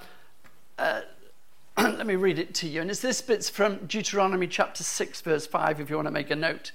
uh, 0.78 1.02
let 1.78 2.06
me 2.06 2.16
read 2.16 2.38
it 2.38 2.54
to 2.56 2.68
you. 2.68 2.80
And 2.80 2.90
it's 2.90 3.00
this 3.00 3.20
bit's 3.20 3.48
from 3.48 3.86
Deuteronomy 3.86 4.46
chapter 4.46 4.82
6, 4.82 5.20
verse 5.20 5.46
5, 5.46 5.80
if 5.80 5.90
you 5.90 5.96
want 5.96 6.06
to 6.06 6.12
make 6.12 6.30
a 6.30 6.36
note. 6.36 6.72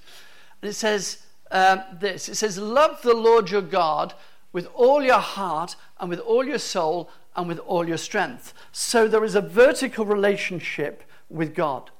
And 0.62 0.70
it 0.70 0.74
says 0.74 1.24
um, 1.52 1.84
this 2.00 2.30
It 2.30 2.36
says, 2.36 2.58
Love 2.58 3.02
the 3.02 3.14
Lord 3.14 3.50
your 3.50 3.62
God 3.62 4.14
with 4.54 4.68
all 4.74 5.04
your 5.04 5.20
heart 5.20 5.76
and 6.00 6.10
with 6.10 6.20
all 6.20 6.46
your 6.46 6.60
soul 6.60 7.10
and 7.36 7.48
with 7.48 7.60
all 7.60 7.88
your 7.88 7.98
strength. 7.98 8.54
So 8.72 9.08
there 9.08 9.24
is 9.24 9.36
a 9.36 9.42
vertical 9.42 10.06
relationship 10.06 11.04
with 11.30 11.54
God. 11.54 11.92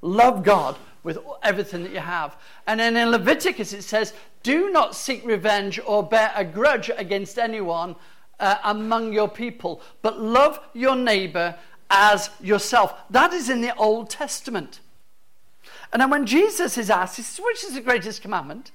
Love 0.00 0.44
God 0.44 0.76
with 1.02 1.18
everything 1.42 1.82
that 1.82 1.92
you 1.92 2.00
have. 2.00 2.36
And 2.66 2.80
then 2.80 2.96
in 2.96 3.10
Leviticus 3.10 3.72
it 3.72 3.82
says, 3.82 4.12
Do 4.42 4.70
not 4.70 4.94
seek 4.94 5.24
revenge 5.24 5.80
or 5.84 6.02
bear 6.02 6.32
a 6.34 6.44
grudge 6.44 6.90
against 6.96 7.38
anyone 7.38 7.96
uh, 8.38 8.56
among 8.64 9.12
your 9.12 9.28
people, 9.28 9.82
but 10.02 10.20
love 10.20 10.60
your 10.72 10.96
neighbor 10.96 11.56
as 11.90 12.30
yourself. 12.40 12.94
That 13.10 13.32
is 13.32 13.50
in 13.50 13.60
the 13.60 13.74
Old 13.76 14.10
Testament. 14.10 14.80
And 15.92 16.00
then 16.00 16.10
when 16.10 16.26
Jesus 16.26 16.78
is 16.78 16.88
asked, 16.88 17.16
he 17.16 17.22
says, 17.22 17.44
which 17.44 17.64
is 17.64 17.74
the 17.74 17.80
greatest 17.80 18.22
commandment? 18.22 18.70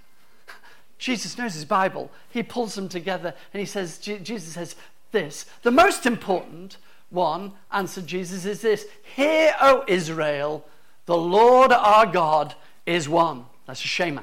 Jesus 0.98 1.38
knows 1.38 1.54
his 1.54 1.66
Bible. 1.66 2.12
He 2.30 2.44
pulls 2.44 2.76
them 2.76 2.90
together 2.90 3.34
and 3.54 3.60
he 3.60 3.66
says, 3.66 3.98
Jesus 3.98 4.54
says 4.54 4.76
this. 5.12 5.46
The 5.62 5.72
most 5.72 6.06
important 6.06 6.78
one, 7.10 7.54
answered 7.72 8.08
Jesus, 8.08 8.46
is 8.46 8.62
this 8.62 8.86
Hear, 9.16 9.56
O 9.62 9.84
Israel, 9.88 10.66
the 11.06 11.18
Lord 11.18 11.72
our 11.72 12.06
God 12.06 12.56
is 12.86 13.08
one. 13.08 13.46
That's 13.68 13.84
a 13.84 13.88
Shema. 13.88 14.22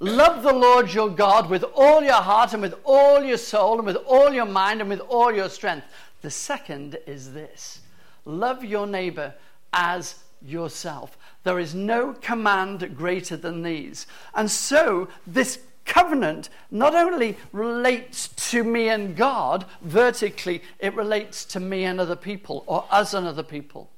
Love 0.00 0.42
the 0.42 0.52
Lord 0.52 0.92
your 0.92 1.10
God 1.10 1.50
with 1.50 1.64
all 1.74 2.02
your 2.02 2.12
heart 2.12 2.52
and 2.52 2.62
with 2.62 2.74
all 2.84 3.24
your 3.24 3.36
soul 3.36 3.78
and 3.78 3.86
with 3.86 3.96
all 3.96 4.32
your 4.32 4.46
mind 4.46 4.80
and 4.80 4.88
with 4.88 5.00
all 5.00 5.32
your 5.32 5.48
strength. 5.48 5.86
The 6.22 6.30
second 6.30 6.98
is 7.06 7.32
this 7.32 7.80
love 8.24 8.64
your 8.64 8.86
neighbor 8.86 9.34
as 9.72 10.16
yourself. 10.42 11.16
There 11.42 11.58
is 11.58 11.74
no 11.74 12.12
command 12.12 12.96
greater 12.96 13.36
than 13.36 13.62
these. 13.62 14.06
And 14.34 14.50
so, 14.50 15.08
this 15.26 15.60
covenant 15.84 16.50
not 16.70 16.94
only 16.94 17.36
relates 17.52 18.28
to 18.50 18.62
me 18.62 18.88
and 18.88 19.16
God 19.16 19.64
vertically, 19.80 20.62
it 20.78 20.94
relates 20.94 21.44
to 21.46 21.60
me 21.60 21.84
and 21.84 21.98
other 21.98 22.16
people, 22.16 22.62
or 22.66 22.84
us 22.90 23.14
and 23.14 23.26
other 23.26 23.42
people. 23.42 23.90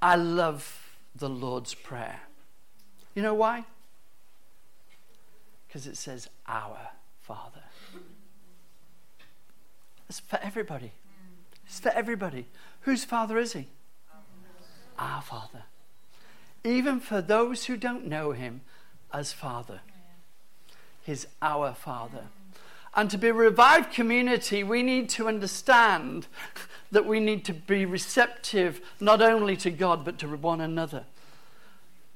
I 0.00 0.16
love 0.16 0.96
the 1.14 1.28
Lord's 1.28 1.74
Prayer. 1.74 2.20
You 3.14 3.22
know 3.22 3.34
why? 3.34 3.64
Because 5.66 5.86
it 5.86 5.96
says, 5.96 6.28
Our 6.46 6.78
Father. 7.20 7.62
It's 10.08 10.20
for 10.20 10.38
everybody. 10.42 10.92
It's 11.66 11.80
for 11.80 11.90
everybody. 11.90 12.46
Whose 12.82 13.04
father 13.04 13.38
is 13.38 13.52
he? 13.52 13.68
Our 14.98 15.20
Father. 15.20 15.64
Even 16.64 16.98
for 16.98 17.20
those 17.20 17.66
who 17.66 17.76
don't 17.76 18.06
know 18.06 18.32
him 18.32 18.62
as 19.12 19.32
Father. 19.32 19.80
He's 21.04 21.26
our 21.42 21.74
Father. 21.74 22.24
And 22.98 23.08
to 23.12 23.16
be 23.16 23.28
a 23.28 23.32
revived 23.32 23.92
community, 23.92 24.64
we 24.64 24.82
need 24.82 25.08
to 25.10 25.28
understand 25.28 26.26
that 26.90 27.06
we 27.06 27.20
need 27.20 27.44
to 27.44 27.54
be 27.54 27.84
receptive 27.84 28.80
not 28.98 29.22
only 29.22 29.56
to 29.58 29.70
God 29.70 30.04
but 30.04 30.18
to 30.18 30.26
one 30.26 30.60
another. 30.60 31.04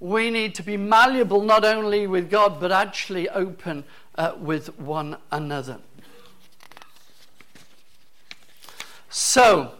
We 0.00 0.28
need 0.28 0.56
to 0.56 0.64
be 0.64 0.76
malleable 0.76 1.40
not 1.40 1.64
only 1.64 2.08
with 2.08 2.28
God 2.28 2.58
but 2.58 2.72
actually 2.72 3.28
open 3.28 3.84
uh, 4.16 4.32
with 4.36 4.76
one 4.76 5.18
another. 5.30 5.78
So, 9.08 9.74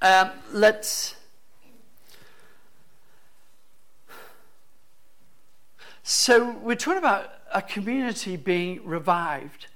um, 0.00 0.30
let's. 0.54 1.16
So, 6.02 6.52
we're 6.62 6.76
talking 6.76 6.96
about 6.96 7.30
a 7.52 7.60
community 7.60 8.38
being 8.38 8.80
revived. 8.86 9.66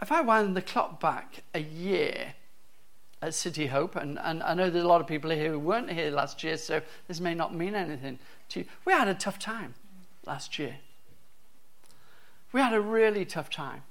If 0.00 0.10
I 0.10 0.20
wind 0.22 0.56
the 0.56 0.62
clock 0.62 1.00
back 1.00 1.42
a 1.54 1.60
year 1.60 2.34
at 3.20 3.34
City 3.34 3.66
Hope, 3.66 3.96
and, 3.96 4.18
and 4.18 4.42
I 4.42 4.54
know 4.54 4.70
there's 4.70 4.84
a 4.84 4.88
lot 4.88 5.02
of 5.02 5.06
people 5.06 5.30
here 5.30 5.50
who 5.50 5.58
weren't 5.58 5.90
here 5.90 6.10
last 6.10 6.42
year, 6.42 6.56
so 6.56 6.80
this 7.06 7.20
may 7.20 7.34
not 7.34 7.54
mean 7.54 7.74
anything 7.74 8.18
to 8.50 8.60
you. 8.60 8.66
We 8.86 8.94
had 8.94 9.08
a 9.08 9.14
tough 9.14 9.38
time 9.38 9.74
last 10.24 10.58
year. 10.58 10.76
We 12.52 12.60
had 12.60 12.72
a 12.72 12.80
really 12.80 13.24
tough 13.24 13.50
time. 13.50 13.82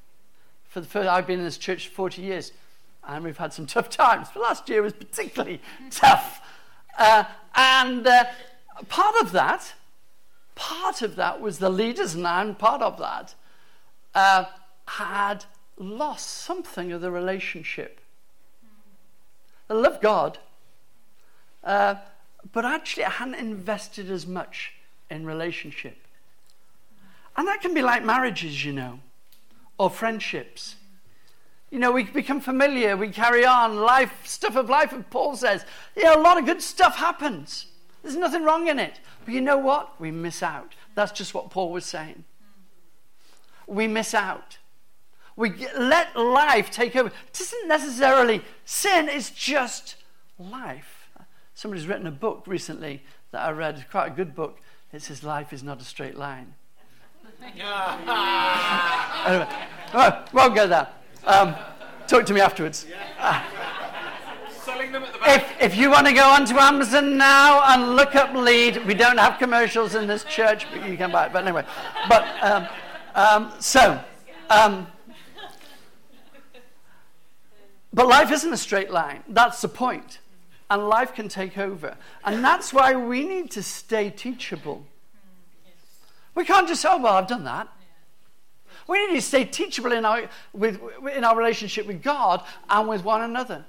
For 0.67 0.81
the 0.81 0.87
first, 0.87 1.07
I've 1.07 1.27
been 1.27 1.39
in 1.39 1.45
this 1.45 1.57
church 1.57 1.87
40 1.87 2.21
years 2.21 2.51
and 3.03 3.23
we've 3.23 3.37
had 3.37 3.53
some 3.53 3.65
tough 3.67 3.89
times. 3.89 4.27
But 4.33 4.41
last 4.41 4.67
year 4.67 4.81
was 4.81 4.93
particularly 4.93 5.61
tough. 5.91 6.41
Uh, 6.97 7.23
and 7.55 8.05
uh, 8.05 8.25
part 8.87 9.15
of 9.21 9.31
that, 9.31 9.73
part 10.55 11.01
of 11.01 11.15
that 11.15 11.39
was 11.39 11.59
the 11.59 11.69
leaders, 11.69 12.15
and 12.15 12.57
part 12.57 12.81
of 12.81 12.97
that 12.97 13.35
uh, 14.13 14.45
had 14.85 15.45
lost 15.79 16.27
something 16.29 16.91
of 16.91 17.01
the 17.01 17.09
relationship. 17.09 18.01
I 19.69 19.73
love 19.73 20.01
God, 20.01 20.37
uh, 21.63 21.95
but 22.51 22.65
actually 22.65 23.05
I 23.05 23.11
hadn't 23.11 23.35
invested 23.35 24.11
as 24.11 24.27
much 24.27 24.73
in 25.09 25.25
relationship. 25.25 25.97
And 27.37 27.47
that 27.47 27.61
can 27.61 27.73
be 27.73 27.81
like 27.81 28.03
marriages, 28.03 28.65
you 28.65 28.73
know, 28.73 28.99
or 29.77 29.89
friendships. 29.89 30.75
You 31.71 31.79
know, 31.79 31.91
we 31.91 32.03
become 32.03 32.41
familiar, 32.41 32.97
we 32.97 33.09
carry 33.09 33.45
on, 33.45 33.77
life, 33.77 34.25
stuff 34.25 34.55
of 34.55 34.69
life, 34.69 34.91
and 34.91 35.07
Paul 35.09 35.35
says, 35.35 35.65
yeah, 35.95 36.15
a 36.15 36.19
lot 36.19 36.37
of 36.37 36.45
good 36.45 36.61
stuff 36.61 36.97
happens. 36.97 37.67
There's 38.01 38.15
nothing 38.15 38.43
wrong 38.43 38.67
in 38.67 38.79
it. 38.79 38.99
But 39.23 39.33
you 39.33 39.41
know 39.41 39.57
what? 39.57 39.99
We 39.99 40.11
miss 40.11 40.41
out. 40.41 40.73
That's 40.95 41.11
just 41.11 41.33
what 41.33 41.51
Paul 41.51 41.71
was 41.71 41.85
saying. 41.85 42.23
We 43.67 43.87
miss 43.87 44.13
out. 44.13 44.57
We 45.39 45.53
let 45.77 46.17
life 46.17 46.69
take 46.69 46.97
over. 46.97 47.07
It 47.07 47.39
isn't 47.39 47.69
necessarily 47.69 48.41
sin, 48.65 49.07
it's 49.07 49.29
just 49.29 49.95
life. 50.37 51.09
Somebody's 51.53 51.87
written 51.87 52.07
a 52.07 52.11
book 52.11 52.43
recently 52.45 53.03
that 53.31 53.47
I 53.47 53.51
read, 53.51 53.85
quite 53.89 54.07
a 54.07 54.13
good 54.13 54.35
book. 54.35 54.59
It 54.91 55.01
says, 55.01 55.23
Life 55.23 55.53
is 55.53 55.63
not 55.63 55.79
a 55.79 55.85
straight 55.85 56.17
line. 56.17 56.55
anyway, 57.41 57.63
well, 59.93 60.25
won't 60.33 60.55
go 60.55 60.67
there. 60.67 60.89
Um, 61.25 61.55
talk 62.05 62.25
to 62.25 62.33
me 62.33 62.41
afterwards. 62.41 62.85
Uh, 63.17 63.41
if, 65.25 65.61
if 65.61 65.77
you 65.77 65.89
want 65.89 66.05
to 66.07 66.13
go 66.13 66.27
onto 66.27 66.57
Amazon 66.57 67.17
now 67.17 67.63
and 67.73 67.95
look 67.95 68.13
up 68.13 68.35
lead, 68.35 68.85
we 68.85 68.93
don't 68.93 69.17
have 69.17 69.39
commercials 69.39 69.95
in 69.95 70.05
this 70.05 70.25
church, 70.25 70.67
but 70.69 70.89
you 70.89 70.97
can 70.97 71.13
buy 71.13 71.27
it. 71.27 71.31
But 71.31 71.45
anyway, 71.45 71.63
but 72.09 72.27
um, 72.41 72.67
um, 73.15 73.53
so 73.61 74.03
um, 74.49 74.85
But 77.93 78.07
life 78.07 78.31
isn't 78.31 78.53
a 78.53 78.57
straight 78.57 78.91
line. 78.91 79.23
That's 79.27 79.61
the 79.61 79.67
point. 79.67 80.19
And 80.69 80.87
life 80.87 81.13
can 81.15 81.27
take 81.27 81.57
over. 81.57 81.97
And 82.23 82.43
that's 82.43 82.71
why 82.71 82.95
we 82.95 83.27
need 83.27 83.49
to 83.51 83.63
stay 83.63 84.09
teachable. 84.09 84.85
We 86.35 86.45
can't 86.45 86.67
just 86.67 86.81
say, 86.81 86.89
oh, 86.91 87.01
well, 87.01 87.15
I've 87.15 87.27
done 87.27 87.43
that. 87.45 87.67
We 88.87 89.05
need 89.07 89.15
to 89.15 89.21
stay 89.21 89.45
teachable 89.45 89.91
in 89.91 90.05
our, 90.05 90.29
with, 90.53 90.79
in 91.13 91.23
our 91.23 91.35
relationship 91.35 91.85
with 91.85 92.01
God 92.01 92.43
and 92.69 92.87
with 92.87 93.03
one 93.03 93.21
another. 93.21 93.65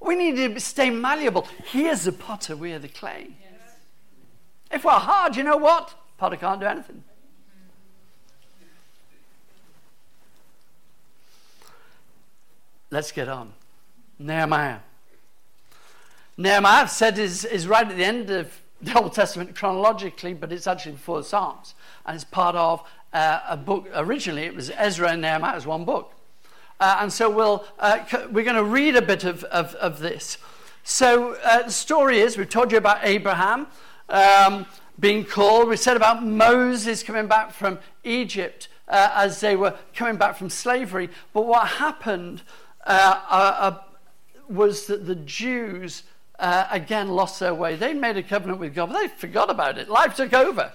We 0.00 0.16
need 0.16 0.36
to 0.36 0.60
stay 0.60 0.90
malleable. 0.90 1.46
Here's 1.66 2.04
the 2.04 2.12
potter, 2.12 2.56
we 2.56 2.72
are 2.72 2.78
the 2.78 2.88
clay. 2.88 3.28
If 4.70 4.84
we're 4.84 4.92
hard, 4.92 5.36
you 5.36 5.42
know 5.42 5.56
what? 5.56 5.94
Potter 6.16 6.36
can't 6.36 6.60
do 6.60 6.66
anything. 6.66 7.02
Let's 12.90 13.12
get 13.12 13.28
on. 13.28 13.52
Nehemiah. 14.18 14.78
Nehemiah, 16.36 16.82
I've 16.82 16.90
said, 16.90 17.18
is, 17.18 17.44
is 17.44 17.68
right 17.68 17.86
at 17.86 17.96
the 17.96 18.04
end 18.04 18.30
of 18.30 18.60
the 18.82 18.98
Old 18.98 19.12
Testament 19.12 19.54
chronologically, 19.54 20.34
but 20.34 20.50
it's 20.52 20.66
actually 20.66 20.92
before 20.92 21.18
the 21.18 21.24
Psalms. 21.24 21.74
And 22.04 22.16
it's 22.16 22.24
part 22.24 22.56
of 22.56 22.82
uh, 23.12 23.40
a 23.48 23.56
book. 23.56 23.88
Originally, 23.94 24.42
it 24.42 24.56
was 24.56 24.70
Ezra 24.76 25.10
and 25.10 25.22
Nehemiah 25.22 25.54
as 25.54 25.66
one 25.66 25.84
book. 25.84 26.12
Uh, 26.80 26.98
and 27.00 27.12
so 27.12 27.30
we'll, 27.30 27.64
uh, 27.78 28.04
we're 28.32 28.44
going 28.44 28.56
to 28.56 28.64
read 28.64 28.96
a 28.96 29.02
bit 29.02 29.22
of, 29.22 29.44
of, 29.44 29.74
of 29.76 30.00
this. 30.00 30.38
So 30.82 31.36
uh, 31.44 31.64
the 31.64 31.70
story 31.70 32.18
is 32.18 32.36
we've 32.36 32.48
told 32.48 32.72
you 32.72 32.78
about 32.78 32.98
Abraham 33.02 33.68
um, 34.08 34.66
being 34.98 35.24
called. 35.24 35.68
We 35.68 35.76
said 35.76 35.96
about 35.96 36.24
Moses 36.24 37.04
coming 37.04 37.28
back 37.28 37.52
from 37.52 37.78
Egypt 38.02 38.68
uh, 38.88 39.12
as 39.14 39.40
they 39.40 39.56
were 39.56 39.76
coming 39.94 40.16
back 40.16 40.36
from 40.36 40.50
slavery. 40.50 41.10
But 41.32 41.46
what 41.46 41.68
happened 41.68 42.42
was 44.48 44.86
that 44.86 45.06
the 45.06 45.14
Jews 45.14 46.02
again 46.38 47.08
lost 47.08 47.40
their 47.40 47.54
way. 47.54 47.76
They 47.76 47.94
made 47.94 48.16
a 48.16 48.22
covenant 48.22 48.60
with 48.60 48.74
God, 48.74 48.92
but 48.92 49.00
they 49.00 49.08
forgot 49.08 49.50
about 49.50 49.78
it. 49.78 49.88
Life 49.88 50.16
took 50.16 50.32
over. 50.32 50.72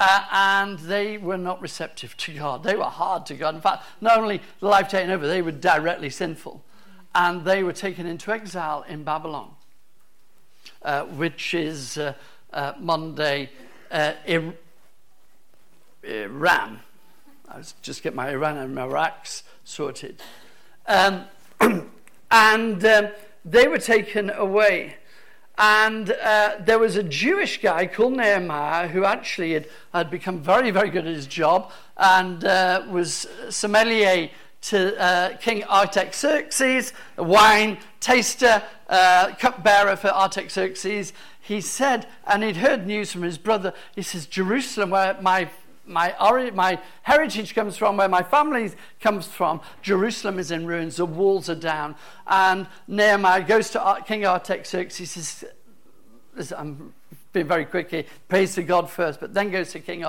Uh, 0.00 0.24
and 0.30 0.78
they 0.80 1.18
were 1.18 1.36
not 1.36 1.60
receptive 1.60 2.16
to 2.16 2.32
God. 2.32 2.62
They 2.62 2.76
were 2.76 2.84
hard 2.84 3.26
to 3.26 3.34
God. 3.34 3.56
In 3.56 3.60
fact, 3.60 3.84
not 4.00 4.18
only 4.18 4.40
life 4.60 4.88
taken 4.88 5.10
over, 5.10 5.26
they 5.26 5.42
were 5.42 5.50
directly 5.50 6.08
sinful. 6.08 6.62
And 7.14 7.44
they 7.44 7.64
were 7.64 7.72
taken 7.72 8.06
into 8.06 8.30
exile 8.30 8.84
in 8.88 9.02
Babylon, 9.02 9.50
uh, 10.82 11.04
which 11.04 11.52
is 11.54 11.98
uh, 11.98 12.14
uh 12.52 12.74
Monday 12.78 13.50
uh, 13.90 14.12
Iran. 16.04 16.80
I 17.50 17.58
was 17.58 17.74
just 17.82 18.02
get 18.02 18.14
my 18.14 18.30
Iran 18.30 18.56
and 18.58 18.74
my 18.74 18.82
Iraqs 18.82 19.42
sorted. 19.64 20.20
Um, 20.86 21.24
and 22.30 22.84
um, 22.84 23.08
they 23.44 23.68
were 23.68 23.78
taken 23.78 24.30
away. 24.30 24.96
And 25.56 26.10
uh, 26.10 26.56
there 26.60 26.78
was 26.78 26.96
a 26.96 27.02
Jewish 27.02 27.60
guy 27.60 27.86
called 27.86 28.16
Nehemiah 28.16 28.88
who 28.88 29.04
actually 29.04 29.54
had, 29.54 29.66
had 29.92 30.10
become 30.10 30.40
very, 30.40 30.70
very 30.70 30.88
good 30.88 31.06
at 31.06 31.14
his 31.14 31.26
job 31.26 31.72
and 31.96 32.44
uh, 32.44 32.84
was 32.88 33.26
sommelier 33.50 34.30
to 34.60 35.00
uh, 35.00 35.36
King 35.38 35.64
Artaxerxes, 35.64 36.92
a 37.16 37.24
wine 37.24 37.78
taster, 38.00 38.62
uh, 38.88 39.34
cupbearer 39.38 39.96
for 39.96 40.08
Artaxerxes. 40.08 41.12
He 41.40 41.60
said, 41.60 42.06
and 42.26 42.42
he'd 42.42 42.56
heard 42.56 42.86
news 42.86 43.10
from 43.10 43.22
his 43.22 43.38
brother, 43.38 43.72
he 43.94 44.02
says, 44.02 44.26
Jerusalem, 44.26 44.90
where 44.90 45.20
my 45.20 45.50
my, 45.88 46.50
my 46.54 46.78
heritage 47.02 47.54
comes 47.54 47.76
from, 47.76 47.96
where 47.96 48.08
my 48.08 48.22
family 48.22 48.70
comes 49.00 49.26
from. 49.26 49.60
Jerusalem 49.82 50.38
is 50.38 50.50
in 50.50 50.66
ruins, 50.66 50.96
the 50.96 51.06
walls 51.06 51.48
are 51.48 51.54
down. 51.54 51.96
And 52.26 52.66
Nehemiah 52.86 53.42
goes 53.42 53.70
to 53.70 54.02
King 54.06 54.26
Artaxerxes. 54.26 55.14
He 55.14 55.20
says, 55.20 56.52
I'm 56.52 56.94
being 57.32 57.46
very 57.46 57.64
quick 57.64 57.90
here, 57.90 58.04
prays 58.28 58.54
to 58.54 58.62
God 58.62 58.90
first, 58.90 59.20
but 59.20 59.34
then 59.34 59.50
goes 59.50 59.72
to 59.72 59.80
King 59.80 60.04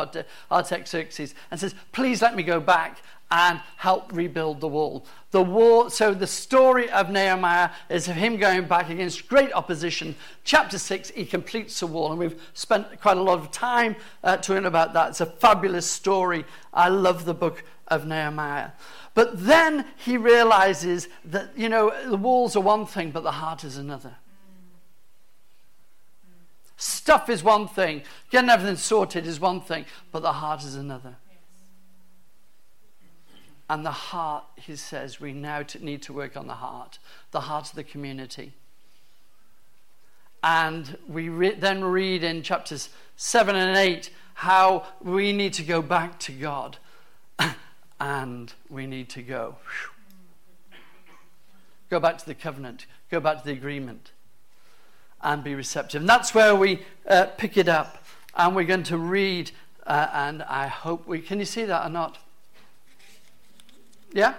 Artaxerxes 0.51 1.35
and 1.51 1.59
says, 1.59 1.75
Please 1.91 2.21
let 2.21 2.35
me 2.35 2.43
go 2.43 2.59
back 2.59 2.99
and 3.31 3.61
help 3.77 4.11
rebuild 4.11 4.59
the 4.59 4.67
wall. 4.67 5.05
The 5.31 5.43
wall, 5.43 5.89
so 5.89 6.13
the 6.13 6.25
story 6.25 6.89
of 6.89 7.11
Nehemiah 7.11 7.69
is 7.89 8.07
of 8.07 8.15
him 8.15 8.37
going 8.37 8.67
back 8.67 8.89
against 8.89 9.27
great 9.27 9.53
opposition. 9.53 10.15
Chapter 10.43 10.79
6, 10.79 11.11
he 11.11 11.25
completes 11.25 11.79
the 11.79 11.87
wall, 11.87 12.09
and 12.11 12.19
we've 12.19 12.41
spent 12.53 12.99
quite 12.99 13.17
a 13.17 13.21
lot 13.21 13.39
of 13.39 13.51
time 13.51 13.95
uh, 14.23 14.37
talking 14.37 14.65
about 14.65 14.93
that. 14.93 15.09
It's 15.09 15.21
a 15.21 15.27
fabulous 15.27 15.89
story. 15.89 16.45
I 16.73 16.89
love 16.89 17.25
the 17.25 17.35
book 17.35 17.63
of 17.87 18.07
Nehemiah. 18.07 18.71
But 19.13 19.45
then 19.45 19.85
he 19.97 20.17
realizes 20.17 21.07
that, 21.25 21.51
you 21.55 21.69
know, 21.69 21.93
the 22.07 22.17
walls 22.17 22.55
are 22.55 22.61
one 22.61 22.85
thing, 22.85 23.11
but 23.11 23.23
the 23.23 23.31
heart 23.31 23.63
is 23.63 23.77
another. 23.77 24.15
Stuff 26.77 27.29
is 27.29 27.43
one 27.43 27.67
thing, 27.67 28.03
getting 28.31 28.49
everything 28.49 28.77
sorted 28.77 29.27
is 29.27 29.39
one 29.39 29.59
thing, 29.59 29.85
but 30.11 30.21
the 30.21 30.31
heart 30.31 30.63
is 30.63 30.75
another. 30.75 31.17
And 33.69 33.85
the 33.85 33.91
heart, 33.91 34.45
he 34.55 34.75
says, 34.75 35.21
we 35.21 35.31
now 35.31 35.63
need 35.79 36.01
to 36.03 36.13
work 36.13 36.35
on 36.35 36.47
the 36.47 36.55
heart, 36.55 36.97
the 37.29 37.41
heart 37.41 37.69
of 37.69 37.75
the 37.75 37.83
community. 37.83 38.53
And 40.43 40.97
we 41.07 41.29
re- 41.29 41.53
then 41.53 41.83
read 41.83 42.23
in 42.23 42.41
chapters 42.41 42.89
7 43.15 43.55
and 43.55 43.77
8 43.77 44.09
how 44.33 44.87
we 45.01 45.33
need 45.33 45.53
to 45.53 45.63
go 45.63 45.81
back 45.83 46.17
to 46.19 46.31
God 46.31 46.77
and 47.99 48.51
we 48.69 48.87
need 48.87 49.09
to 49.09 49.21
go. 49.21 49.57
Go 51.89 51.99
back 51.99 52.17
to 52.19 52.25
the 52.25 52.35
covenant, 52.35 52.87
go 53.11 53.19
back 53.19 53.39
to 53.39 53.45
the 53.45 53.51
agreement, 53.51 54.11
and 55.21 55.43
be 55.43 55.53
receptive. 55.53 56.01
And 56.01 56.09
that's 56.09 56.33
where 56.33 56.55
we 56.55 56.81
uh, 57.07 57.25
pick 57.37 57.57
it 57.57 57.67
up. 57.67 58.03
And 58.35 58.55
we're 58.55 58.63
going 58.63 58.83
to 58.83 58.97
read, 58.97 59.51
uh, 59.85 60.07
and 60.13 60.41
I 60.43 60.67
hope 60.67 61.07
we 61.07 61.19
can 61.19 61.39
you 61.39 61.45
see 61.45 61.65
that 61.65 61.85
or 61.85 61.89
not? 61.89 62.19
Yeah? 64.11 64.33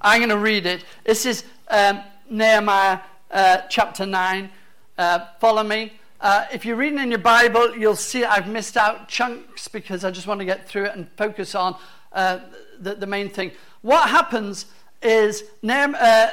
I'm 0.00 0.20
going 0.20 0.30
to 0.30 0.36
read 0.36 0.66
it. 0.66 0.84
This 1.04 1.24
is 1.24 1.44
um, 1.68 2.02
Nehemiah 2.28 3.00
uh, 3.30 3.58
chapter 3.70 4.04
9. 4.04 4.50
Uh, 4.98 5.20
follow 5.40 5.62
me. 5.62 5.92
Uh, 6.20 6.44
if 6.52 6.64
you're 6.64 6.76
reading 6.76 6.98
in 6.98 7.10
your 7.10 7.18
Bible, 7.18 7.76
you'll 7.76 7.96
see 7.96 8.24
I've 8.24 8.46
missed 8.46 8.76
out 8.76 9.08
chunks 9.08 9.68
because 9.68 10.04
I 10.04 10.10
just 10.10 10.26
want 10.26 10.40
to 10.40 10.44
get 10.44 10.68
through 10.68 10.84
it 10.84 10.96
and 10.96 11.08
focus 11.16 11.54
on 11.54 11.76
uh, 12.12 12.40
the, 12.78 12.94
the, 12.94 13.06
main 13.06 13.30
thing. 13.30 13.52
What 13.82 14.08
happens 14.08 14.66
is 15.02 15.44
uh, 15.66 16.28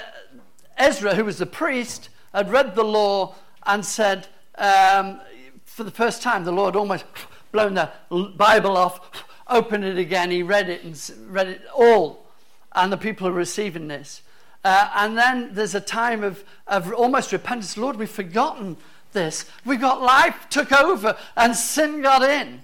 Ezra, 0.78 1.16
who 1.16 1.26
was 1.26 1.38
the 1.38 1.46
priest, 1.46 2.10
had 2.34 2.52
read 2.52 2.76
the 2.76 2.84
law 2.84 3.36
and 3.66 3.86
said, 3.86 4.28
um, 4.58 5.22
for 5.66 5.84
the 5.84 5.92
first 5.92 6.22
time, 6.22 6.44
the 6.44 6.52
Lord 6.52 6.76
almost 6.76 7.06
blown 7.52 7.76
the 7.76 7.90
Bible 8.36 8.76
off 8.76 9.26
opened 9.48 9.84
it 9.84 9.98
again, 9.98 10.32
he 10.32 10.44
read 10.44 10.70
it 10.70 10.84
and 10.84 11.00
read 11.34 11.48
it 11.48 11.62
all. 11.76 12.26
And 12.74 12.92
the 12.92 12.98
people 12.98 13.28
are 13.28 13.34
receiving 13.34 13.88
this. 13.88 14.22
Uh, 14.64 14.90
and 14.96 15.18
then 15.18 15.54
there's 15.54 15.76
a 15.76 15.82
time 15.82 16.24
of, 16.24 16.44
of 16.68 16.92
almost 16.94 17.32
repentance. 17.32 17.78
Lord, 17.78 17.98
we've 17.98 18.10
forgotten 18.10 18.78
this. 19.12 19.46
We 19.66 19.78
got 19.78 20.02
life 20.02 20.48
took 20.50 20.72
over 20.72 21.18
and 21.36 21.56
sin 21.56 22.02
got 22.02 22.24
in. 22.24 22.64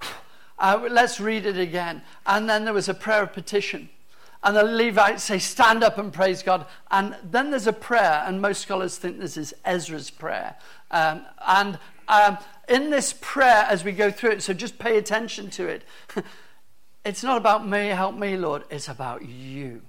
Uh, 0.58 0.86
let's 0.92 1.18
read 1.18 1.44
it 1.44 1.58
again. 1.58 2.00
And 2.24 2.48
then 2.48 2.64
there 2.64 2.74
was 2.74 2.88
a 2.88 2.94
prayer 2.94 3.24
of 3.24 3.32
petition. 3.32 3.88
And 4.44 4.56
the 4.56 4.62
Levites 4.62 5.24
say, 5.24 5.40
Stand 5.40 5.82
up 5.82 5.98
and 5.98 6.12
praise 6.12 6.44
God. 6.44 6.66
And 6.90 7.16
then 7.28 7.50
there's 7.50 7.66
a 7.66 7.72
prayer, 7.72 8.22
and 8.26 8.40
most 8.40 8.62
scholars 8.62 8.96
think 8.96 9.18
this 9.18 9.36
is 9.36 9.52
Ezra's 9.64 10.10
prayer. 10.10 10.54
Um, 10.92 11.26
and 11.44 11.80
um, 12.12 12.36
in 12.68 12.90
this 12.90 13.14
prayer, 13.18 13.64
as 13.68 13.84
we 13.84 13.92
go 13.92 14.10
through 14.10 14.32
it, 14.32 14.42
so 14.42 14.52
just 14.52 14.78
pay 14.78 14.98
attention 14.98 15.48
to 15.50 15.66
it. 15.66 15.82
it's 17.06 17.22
not 17.22 17.38
about 17.38 17.66
me, 17.66 17.88
help 17.88 18.14
me, 18.14 18.36
Lord. 18.36 18.64
It's 18.70 18.86
about 18.86 19.24
you, 19.24 19.80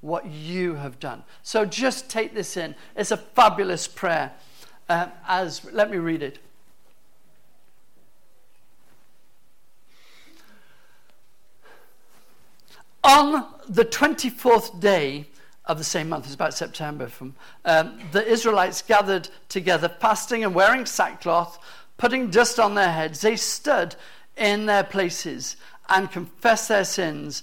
what 0.00 0.24
you 0.24 0.76
have 0.76 0.98
done. 0.98 1.22
So 1.42 1.66
just 1.66 2.08
take 2.08 2.34
this 2.34 2.56
in. 2.56 2.74
It's 2.96 3.10
a 3.10 3.18
fabulous 3.18 3.86
prayer. 3.86 4.32
Uh, 4.88 5.08
as 5.28 5.62
let 5.70 5.90
me 5.90 5.98
read 5.98 6.22
it. 6.22 6.38
On 13.02 13.44
the 13.68 13.84
24th 13.84 14.80
day 14.80 15.26
of 15.66 15.78
the 15.78 15.84
same 15.84 16.08
month, 16.08 16.26
it's 16.26 16.34
about 16.34 16.54
September, 16.54 17.06
from, 17.06 17.34
um, 17.64 17.98
the 18.12 18.26
Israelites 18.26 18.82
gathered 18.82 19.28
together, 19.48 19.88
fasting 19.88 20.44
and 20.44 20.54
wearing 20.54 20.84
sackcloth, 20.84 21.58
putting 21.96 22.30
dust 22.30 22.60
on 22.60 22.74
their 22.74 22.92
heads. 22.92 23.20
They 23.20 23.36
stood 23.36 23.96
in 24.36 24.66
their 24.66 24.84
places 24.84 25.56
and 25.88 26.10
confessed 26.10 26.68
their 26.68 26.84
sins 26.84 27.42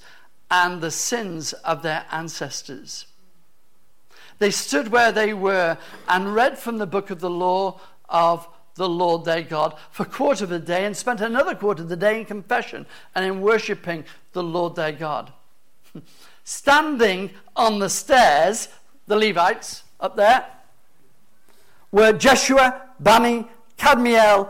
and 0.51 0.81
the 0.81 0.91
sins 0.91 1.53
of 1.53 1.81
their 1.81 2.05
ancestors. 2.11 3.05
They 4.39 4.51
stood 4.51 4.89
where 4.89 5.11
they 5.11 5.33
were 5.33 5.77
and 6.07 6.35
read 6.35 6.57
from 6.57 6.77
the 6.77 6.87
book 6.87 7.09
of 7.09 7.21
the 7.21 7.29
law 7.29 7.79
of 8.09 8.47
the 8.75 8.89
Lord 8.89 9.25
their 9.25 9.43
God 9.43 9.77
for 9.91 10.03
a 10.03 10.09
quarter 10.09 10.43
of 10.43 10.51
a 10.51 10.59
day 10.59 10.85
and 10.85 10.95
spent 10.95 11.21
another 11.21 11.55
quarter 11.55 11.83
of 11.83 11.89
the 11.89 11.95
day 11.95 12.19
in 12.19 12.25
confession 12.25 12.85
and 13.15 13.25
in 13.25 13.41
worshipping 13.41 14.03
the 14.33 14.43
Lord 14.43 14.75
their 14.75 14.91
God. 14.91 15.31
Standing 16.43 17.31
on 17.55 17.79
the 17.79 17.89
stairs, 17.89 18.69
the 19.07 19.15
Levites 19.15 19.83
up 19.99 20.15
there, 20.15 20.45
were 21.91 22.13
Jeshua, 22.13 22.89
Bani, 22.99 23.47
Kadmiel, 23.77 24.49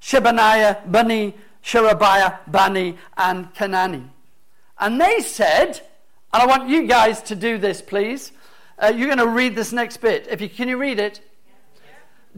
Shebaniah, 0.00 0.90
Bani, 0.90 1.34
Sherebiah, 1.62 2.38
Bani, 2.46 2.96
and 3.16 3.52
Kanani. 3.54 4.08
And 4.78 5.00
they 5.00 5.20
said, 5.20 5.80
and 6.32 6.42
I 6.42 6.46
want 6.46 6.68
you 6.68 6.86
guys 6.86 7.22
to 7.22 7.34
do 7.34 7.58
this, 7.58 7.80
please. 7.80 8.32
Uh, 8.78 8.92
you're 8.94 9.06
going 9.06 9.18
to 9.18 9.26
read 9.26 9.54
this 9.54 9.72
next 9.72 9.96
bit. 9.98 10.26
If 10.30 10.40
you 10.40 10.48
can, 10.48 10.68
you 10.68 10.76
read 10.76 10.98
it. 10.98 11.20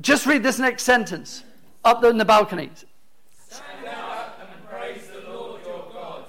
Just 0.01 0.25
read 0.25 0.45
this 0.45 0.59
next 0.61 0.85
sentence 0.85 1.43
up 1.85 2.01
there 2.01 2.11
in 2.11 2.19
the 2.19 2.25
balcony. 2.25 2.71
Stand 3.49 3.89
up 3.89 4.39
and 4.41 4.69
praise 4.69 5.09
the 5.09 5.29
Lord 5.29 5.61
your 5.67 5.91
God, 5.93 6.25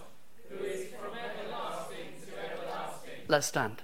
who 0.50 0.66
is 0.66 0.88
from 0.90 1.12
everlasting 1.14 2.08
to 2.26 2.32
everlasting. 2.52 3.19
Let's 3.30 3.46
stand. 3.46 3.84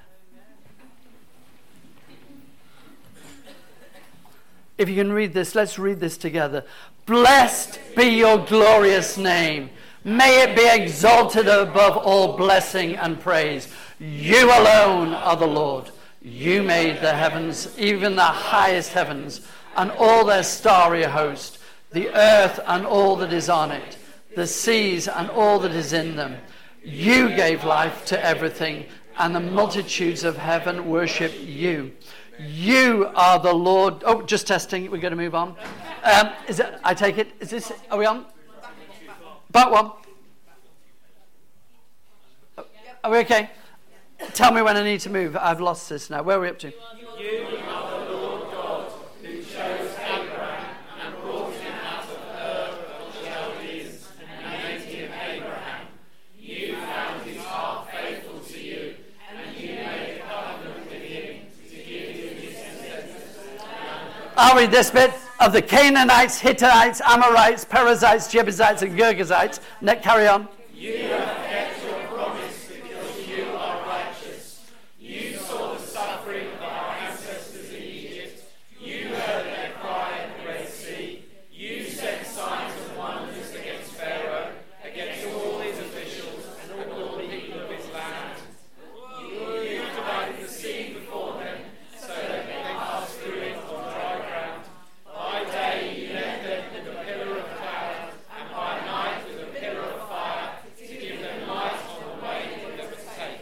If 4.75 4.89
you 4.89 4.95
can 4.95 5.13
read 5.13 5.33
this, 5.33 5.53
let's 5.53 5.77
read 5.77 5.99
this 5.99 6.17
together. 6.17 6.65
Blessed 7.05 7.79
be 7.95 8.05
your 8.05 8.39
glorious 8.39 9.17
name. 9.19 9.69
May 10.03 10.41
it 10.41 10.55
be 10.55 10.67
exalted 10.67 11.47
above 11.47 11.95
all 11.95 12.35
blessing 12.35 12.95
and 12.95 13.19
praise. 13.19 13.67
You 13.99 14.47
alone 14.47 15.13
are 15.13 15.37
the 15.37 15.45
Lord. 15.45 15.91
You 16.23 16.63
made 16.63 17.01
the 17.01 17.13
heavens, 17.13 17.71
even 17.77 18.15
the 18.15 18.23
highest 18.23 18.93
heavens, 18.93 19.41
and 19.77 19.91
all 19.91 20.25
their 20.25 20.41
starry 20.41 21.03
host, 21.03 21.59
the 21.91 22.09
earth 22.15 22.59
and 22.65 22.83
all 22.83 23.15
that 23.17 23.31
is 23.31 23.47
on 23.47 23.71
it, 23.71 23.97
the 24.35 24.47
seas 24.47 25.07
and 25.07 25.29
all 25.29 25.59
that 25.59 25.71
is 25.71 25.93
in 25.93 26.15
them. 26.15 26.37
You 26.83 27.29
gave 27.29 27.63
life 27.63 28.05
to 28.05 28.25
everything, 28.25 28.85
and 29.17 29.35
the 29.35 29.39
multitudes 29.39 30.23
of 30.23 30.37
heaven 30.37 30.89
worship 30.89 31.33
you. 31.39 31.93
You 32.39 33.09
are 33.15 33.39
the 33.39 33.53
Lord. 33.53 34.03
Oh, 34.05 34.21
just 34.21 34.47
testing. 34.47 34.91
We're 34.91 34.97
going 34.97 35.11
to 35.11 35.17
move 35.17 35.35
on. 35.35 35.55
Um, 36.03 36.31
is 36.47 36.59
it? 36.59 36.79
I 36.83 36.93
take 36.93 37.17
it. 37.17 37.31
Is 37.39 37.49
this? 37.49 37.71
Are 37.89 37.97
we 37.97 38.05
on? 38.05 38.25
Back 39.51 39.71
one. 39.71 39.91
Are 43.03 43.11
we 43.11 43.19
okay? 43.19 43.51
Tell 44.33 44.51
me 44.51 44.61
when 44.61 44.75
I 44.75 44.83
need 44.83 44.99
to 45.01 45.09
move. 45.09 45.37
I've 45.37 45.61
lost 45.61 45.87
this 45.89 46.09
now. 46.09 46.23
Where 46.23 46.37
are 46.37 46.41
we 46.41 46.49
up 46.49 46.59
to? 46.59 46.67
You 46.67 47.47
are 47.67 48.05
the 48.05 48.13
Lord 48.13 48.51
God, 48.51 48.91
who 49.21 49.41
chose 49.43 49.91
Abraham 49.99 50.75
and 51.01 51.15
brought 51.21 51.53
him 51.53 51.73
out 51.85 52.03
of 52.03 52.09
Ur 52.09 52.69
of 52.99 53.13
the 53.13 53.27
Chaldeans 53.29 54.07
and 54.19 54.63
made 54.63 54.81
him 54.81 55.11
Abraham. 55.11 55.87
You 56.39 56.75
found 56.77 57.21
his 57.23 57.43
heart 57.43 57.89
faithful 57.91 58.39
to 58.39 58.59
you, 58.59 58.95
and 59.29 59.55
you 59.55 59.67
made 59.75 60.17
a 60.17 60.23
covenant 60.27 60.89
with 60.89 61.01
him 61.03 61.45
to 61.69 61.75
give 61.75 62.15
you 62.15 62.27
his 62.29 62.55
descendants. 62.55 63.37
I'll 64.37 64.57
read 64.57 64.71
this 64.71 64.91
bit 64.91 65.13
of 65.39 65.53
the 65.53 65.61
Canaanites, 65.61 66.39
Hittites, 66.39 67.01
Amorites, 67.05 67.65
Perizzites, 67.65 68.29
Jebusites, 68.31 68.81
and 68.81 68.97
Girgashites. 68.97 69.59
Net 69.81 70.03
carry 70.03 70.27
on 70.27 70.47
have 70.77 71.45
kept 71.47 71.83
your 71.83 72.07
promise 72.07 72.67
because 72.67 73.27
you 73.27 73.45
are 73.45 73.87
righteous. 73.87 74.61
You 74.99 75.37
saw 75.37 75.73
the 75.73 75.79
suffering 75.79 76.47
of 76.47 76.61
our 76.61 76.95
ancestors 76.95 77.69
in 77.71 77.81
Egypt. 77.81 78.43
You 78.79 79.07
heard 79.07 79.45
their 79.45 79.71
cry 79.79 80.19
at 80.19 80.37
the 80.37 80.47
Red 80.47 80.67
Sea. 80.67 81.25
You 81.51 81.85
sent 81.85 82.25
signs 82.27 82.73
and 82.87 82.97
wonders 82.97 83.51
against 83.55 83.91
Pharaoh, 83.93 84.51
against 84.83 85.25
all 85.27 85.59
his 85.59 85.79
officials, 85.79 86.45
and 86.63 86.91
all 86.91 87.17
the 87.17 87.27
people 87.27 87.61
of 87.61 87.69
his 87.69 87.87
land. 87.93 88.41
You, 89.21 89.61
you 89.61 89.81
divided 89.95 90.43
the 90.43 90.47
sea 90.49 90.93
before 90.93 91.33
them, 91.39 91.61
so 91.99 92.07
that 92.07 92.45
they 92.45 92.61
passed 92.61 93.17
through 93.19 93.39
it 93.39 93.57
on 93.57 93.93
dry 93.93 94.17
ground. 94.27 94.63
By 95.05 95.43
day 95.45 95.95
you 95.97 96.13
led 96.13 96.45
them 96.45 96.63
with 96.73 96.93
a 96.93 97.03
pillar 97.03 97.37
of 97.39 97.45
cloud, 97.57 98.11
and 98.37 98.51
by 98.51 98.79
night 98.85 99.27
with 99.27 99.43
a 99.43 99.59
pillar 99.59 99.79
of 99.79 100.09
fire, 100.09 100.51
to 100.77 100.85
give 100.85 101.19
them 101.19 101.47
light 101.47 101.79
on 101.89 102.01
the 102.03 102.23
way 102.23 102.41
that 102.51 102.77
they 102.77 102.85
were 102.85 102.91
to 102.91 103.01
take. 103.17 103.41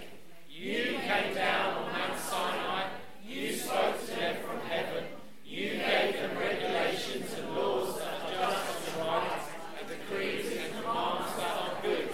You 0.49 0.97
came 0.99 1.33
down 1.35 1.77
on 1.77 1.91
Mount 1.91 2.19
Sinai. 2.19 2.83
You 3.27 3.53
spoke 3.53 3.99
to 3.99 4.07
them 4.07 4.37
from 4.45 4.59
heaven. 4.61 5.03
You 5.45 5.69
gave 5.71 6.13
them 6.13 6.37
regulations 6.37 7.33
and 7.37 7.55
laws 7.55 7.99
that 7.99 8.13
are 8.21 8.31
just 8.31 8.87
and 8.87 9.05
right, 9.05 9.41
and 9.79 9.87
decrees 9.89 10.57
and 10.57 10.73
commands 10.73 11.35
that 11.35 11.57
are 11.57 11.81
good. 11.81 12.09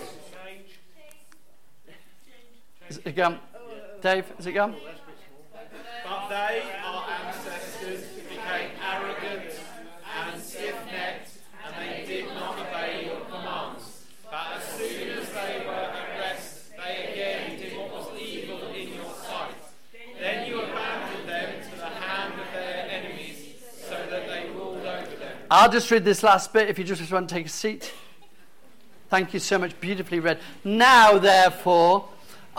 Is 2.90 2.98
it 3.06 3.09
gone? 3.20 3.40
Dave, 4.02 4.32
is 4.40 4.48
it 4.48 4.54
gone? 4.54 4.76
But 6.06 6.30
they, 6.30 6.64
our 6.86 7.04
ancestors, 7.28 8.06
became 8.14 8.72
arrogant 8.82 9.60
and 10.18 10.42
stiff-necked, 10.42 11.32
and 11.66 11.76
they 11.76 12.06
did 12.06 12.26
not 12.34 12.58
obey 12.58 13.08
your 13.08 13.20
commands. 13.26 14.06
But 14.24 14.56
as 14.56 14.64
soon 14.64 15.10
as 15.10 15.28
they 15.32 15.66
were 15.66 15.74
at 15.74 16.18
rest, 16.18 16.72
they 16.78 17.12
again 17.12 17.60
did 17.60 17.78
what 17.78 17.92
was 17.92 18.08
evil 18.18 18.72
in 18.72 18.94
your 18.94 19.14
sight. 19.28 19.52
Then 20.18 20.48
you 20.48 20.62
abandoned 20.62 21.28
them 21.28 21.70
to 21.72 21.76
the 21.76 21.86
hand 21.88 22.40
of 22.40 22.54
their 22.54 22.88
enemies, 22.90 23.54
so 23.86 23.96
that 24.10 24.28
they 24.28 24.50
ruled 24.56 24.78
over 24.78 25.16
them. 25.18 25.38
I'll 25.52 25.70
just 25.70 25.92
read 25.92 26.06
this 26.06 26.24
last 26.24 26.54
bit 26.54 26.70
if 26.70 26.80
you 26.80 26.86
just 26.86 27.12
want 27.12 27.28
to 27.28 27.36
take 27.36 27.48
a 27.48 27.50
seat. 27.50 27.92
Thank 29.10 29.34
you 29.34 29.42
so 29.42 29.58
much. 29.58 29.78
Beautifully 29.82 30.22
read. 30.22 30.40
Now, 30.64 31.18
therefore, 31.18 32.08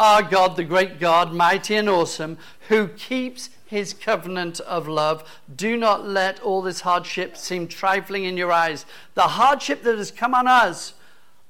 our 0.00 0.22
God, 0.22 0.56
the 0.56 0.64
great 0.64 0.98
God, 0.98 1.34
mighty 1.34 1.76
and 1.76 1.86
awesome, 1.86 2.38
who 2.68 2.88
keeps 2.88 3.50
his 3.66 3.92
covenant 3.92 4.58
of 4.60 4.88
love, 4.88 5.22
do 5.54 5.76
not 5.76 6.08
let 6.08 6.40
all 6.40 6.62
this 6.62 6.80
hardship 6.80 7.36
seem 7.36 7.68
trifling 7.68 8.24
in 8.24 8.38
your 8.38 8.50
eyes. 8.50 8.86
The 9.12 9.20
hardship 9.20 9.82
that 9.82 9.98
has 9.98 10.10
come 10.10 10.34
on 10.34 10.48
us, 10.48 10.94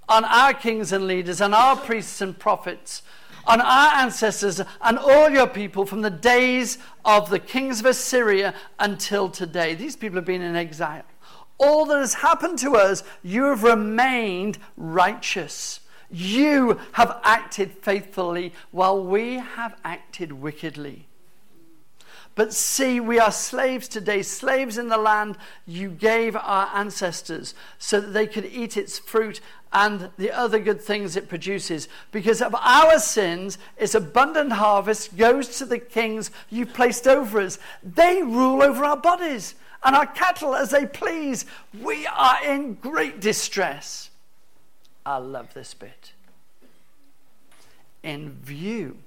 on 0.08 0.24
our 0.24 0.52
kings 0.52 0.90
and 0.90 1.06
leaders, 1.06 1.40
on 1.40 1.54
our 1.54 1.76
priests 1.76 2.20
and 2.20 2.36
prophets, 2.36 3.02
on 3.46 3.60
our 3.60 3.94
ancestors, 3.94 4.60
and 4.82 4.98
all 4.98 5.30
your 5.30 5.46
people 5.46 5.86
from 5.86 6.02
the 6.02 6.10
days 6.10 6.78
of 7.04 7.30
the 7.30 7.38
kings 7.38 7.78
of 7.78 7.86
Assyria 7.86 8.52
until 8.80 9.28
today. 9.28 9.76
These 9.76 9.94
people 9.94 10.16
have 10.16 10.26
been 10.26 10.42
in 10.42 10.56
exile. 10.56 11.04
All 11.56 11.86
that 11.86 11.98
has 11.98 12.14
happened 12.14 12.58
to 12.58 12.72
us, 12.72 13.04
you 13.22 13.44
have 13.44 13.62
remained 13.62 14.58
righteous. 14.76 15.78
You 16.10 16.80
have 16.92 17.20
acted 17.22 17.72
faithfully 17.72 18.52
while 18.70 19.04
we 19.04 19.34
have 19.34 19.76
acted 19.84 20.32
wickedly. 20.32 21.06
But 22.34 22.54
see, 22.54 23.00
we 23.00 23.18
are 23.18 23.32
slaves 23.32 23.88
today, 23.88 24.22
slaves 24.22 24.78
in 24.78 24.88
the 24.88 24.96
land 24.96 25.36
you 25.66 25.90
gave 25.90 26.36
our 26.36 26.70
ancestors 26.74 27.54
so 27.78 28.00
that 28.00 28.12
they 28.12 28.26
could 28.26 28.46
eat 28.46 28.76
its 28.76 28.98
fruit 28.98 29.40
and 29.72 30.10
the 30.16 30.30
other 30.30 30.58
good 30.58 30.80
things 30.80 31.16
it 31.16 31.28
produces. 31.28 31.88
Because 32.12 32.40
of 32.40 32.54
our 32.54 32.98
sins, 32.98 33.58
its 33.76 33.94
abundant 33.94 34.52
harvest 34.52 35.16
goes 35.16 35.58
to 35.58 35.64
the 35.64 35.78
kings 35.78 36.30
you 36.48 36.66
placed 36.66 37.06
over 37.06 37.40
us. 37.40 37.58
They 37.82 38.22
rule 38.22 38.62
over 38.62 38.84
our 38.84 38.96
bodies 38.96 39.54
and 39.82 39.96
our 39.96 40.06
cattle 40.06 40.54
as 40.54 40.70
they 40.70 40.86
please. 40.86 41.44
We 41.80 42.06
are 42.06 42.38
in 42.44 42.74
great 42.74 43.20
distress. 43.20 44.09
I 45.04 45.16
love 45.16 45.54
this 45.54 45.74
bit. 45.74 46.12
In 48.02 48.30
view 48.42 48.98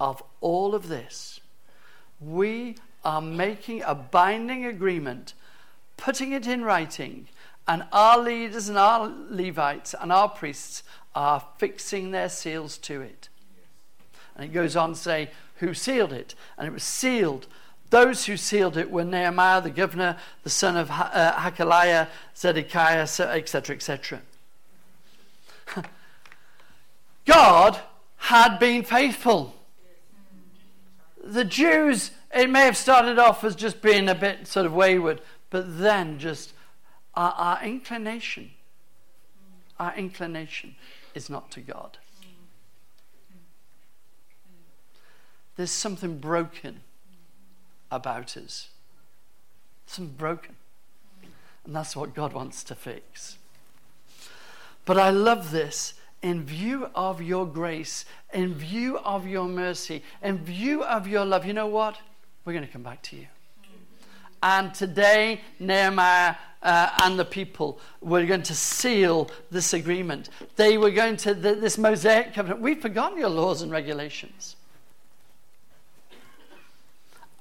of 0.00 0.22
all 0.40 0.74
of 0.74 0.88
this, 0.88 1.40
we 2.20 2.76
are 3.04 3.20
making 3.20 3.82
a 3.82 3.94
binding 3.94 4.64
agreement, 4.64 5.34
putting 5.96 6.32
it 6.32 6.46
in 6.46 6.64
writing, 6.64 7.28
and 7.66 7.84
our 7.92 8.18
leaders 8.18 8.68
and 8.68 8.76
our 8.76 9.12
Levites 9.30 9.94
and 9.98 10.12
our 10.12 10.28
priests 10.28 10.82
are 11.14 11.42
fixing 11.58 12.10
their 12.10 12.28
seals 12.28 12.76
to 12.78 13.00
it. 13.00 13.28
And 14.36 14.44
it 14.44 14.52
goes 14.52 14.76
on 14.76 14.90
to 14.90 14.98
say 14.98 15.30
who 15.56 15.74
sealed 15.74 16.12
it. 16.12 16.34
And 16.58 16.66
it 16.66 16.72
was 16.72 16.82
sealed. 16.82 17.46
Those 17.90 18.26
who 18.26 18.36
sealed 18.36 18.76
it 18.76 18.90
were 18.90 19.04
Nehemiah 19.04 19.60
the 19.60 19.70
governor, 19.70 20.16
the 20.42 20.50
son 20.50 20.76
of 20.76 20.90
uh, 20.90 21.32
Hakaliah, 21.34 22.08
Zedekiah, 22.36 23.02
etc., 23.02 23.76
etc. 23.76 24.20
God 27.24 27.80
had 28.16 28.58
been 28.58 28.82
faithful. 28.82 29.54
The 31.22 31.44
Jews, 31.44 32.10
it 32.34 32.50
may 32.50 32.64
have 32.64 32.76
started 32.76 33.18
off 33.18 33.44
as 33.44 33.54
just 33.54 33.80
being 33.80 34.08
a 34.08 34.14
bit 34.14 34.46
sort 34.46 34.66
of 34.66 34.74
wayward, 34.74 35.20
but 35.50 35.78
then 35.78 36.18
just 36.18 36.52
our, 37.14 37.32
our 37.32 37.64
inclination, 37.64 38.50
our 39.78 39.94
inclination 39.96 40.76
is 41.14 41.30
not 41.30 41.50
to 41.52 41.60
God. 41.60 41.98
There's 45.56 45.70
something 45.70 46.18
broken 46.18 46.80
about 47.90 48.36
us. 48.36 48.68
Something 49.86 50.16
broken. 50.16 50.56
And 51.64 51.74
that's 51.74 51.94
what 51.94 52.14
God 52.14 52.32
wants 52.32 52.64
to 52.64 52.74
fix. 52.74 53.38
But 54.84 54.98
I 54.98 55.10
love 55.10 55.50
this 55.50 55.94
in 56.22 56.42
view 56.42 56.88
of 56.94 57.20
your 57.20 57.46
grace, 57.46 58.04
in 58.32 58.54
view 58.54 58.98
of 58.98 59.26
your 59.26 59.46
mercy, 59.46 60.02
in 60.22 60.38
view 60.38 60.82
of 60.82 61.06
your 61.06 61.24
love, 61.24 61.44
you 61.44 61.52
know 61.52 61.66
what? 61.66 61.98
We're 62.44 62.54
going 62.54 62.66
to 62.66 62.72
come 62.72 62.82
back 62.82 63.02
to 63.02 63.16
you. 63.16 63.26
And 64.42 64.74
today, 64.74 65.40
Nehemiah 65.58 66.34
uh, 66.62 66.90
and 67.02 67.18
the 67.18 67.24
people 67.24 67.78
were 68.00 68.24
going 68.24 68.42
to 68.42 68.54
seal 68.54 69.30
this 69.50 69.72
agreement. 69.74 70.30
They 70.56 70.78
were 70.78 70.90
going 70.90 71.16
to, 71.18 71.34
this 71.34 71.76
Mosaic 71.78 72.34
covenant. 72.34 72.60
We've 72.60 72.80
forgotten 72.80 73.18
your 73.18 73.28
laws 73.28 73.60
and 73.62 73.70
regulations. 73.70 74.56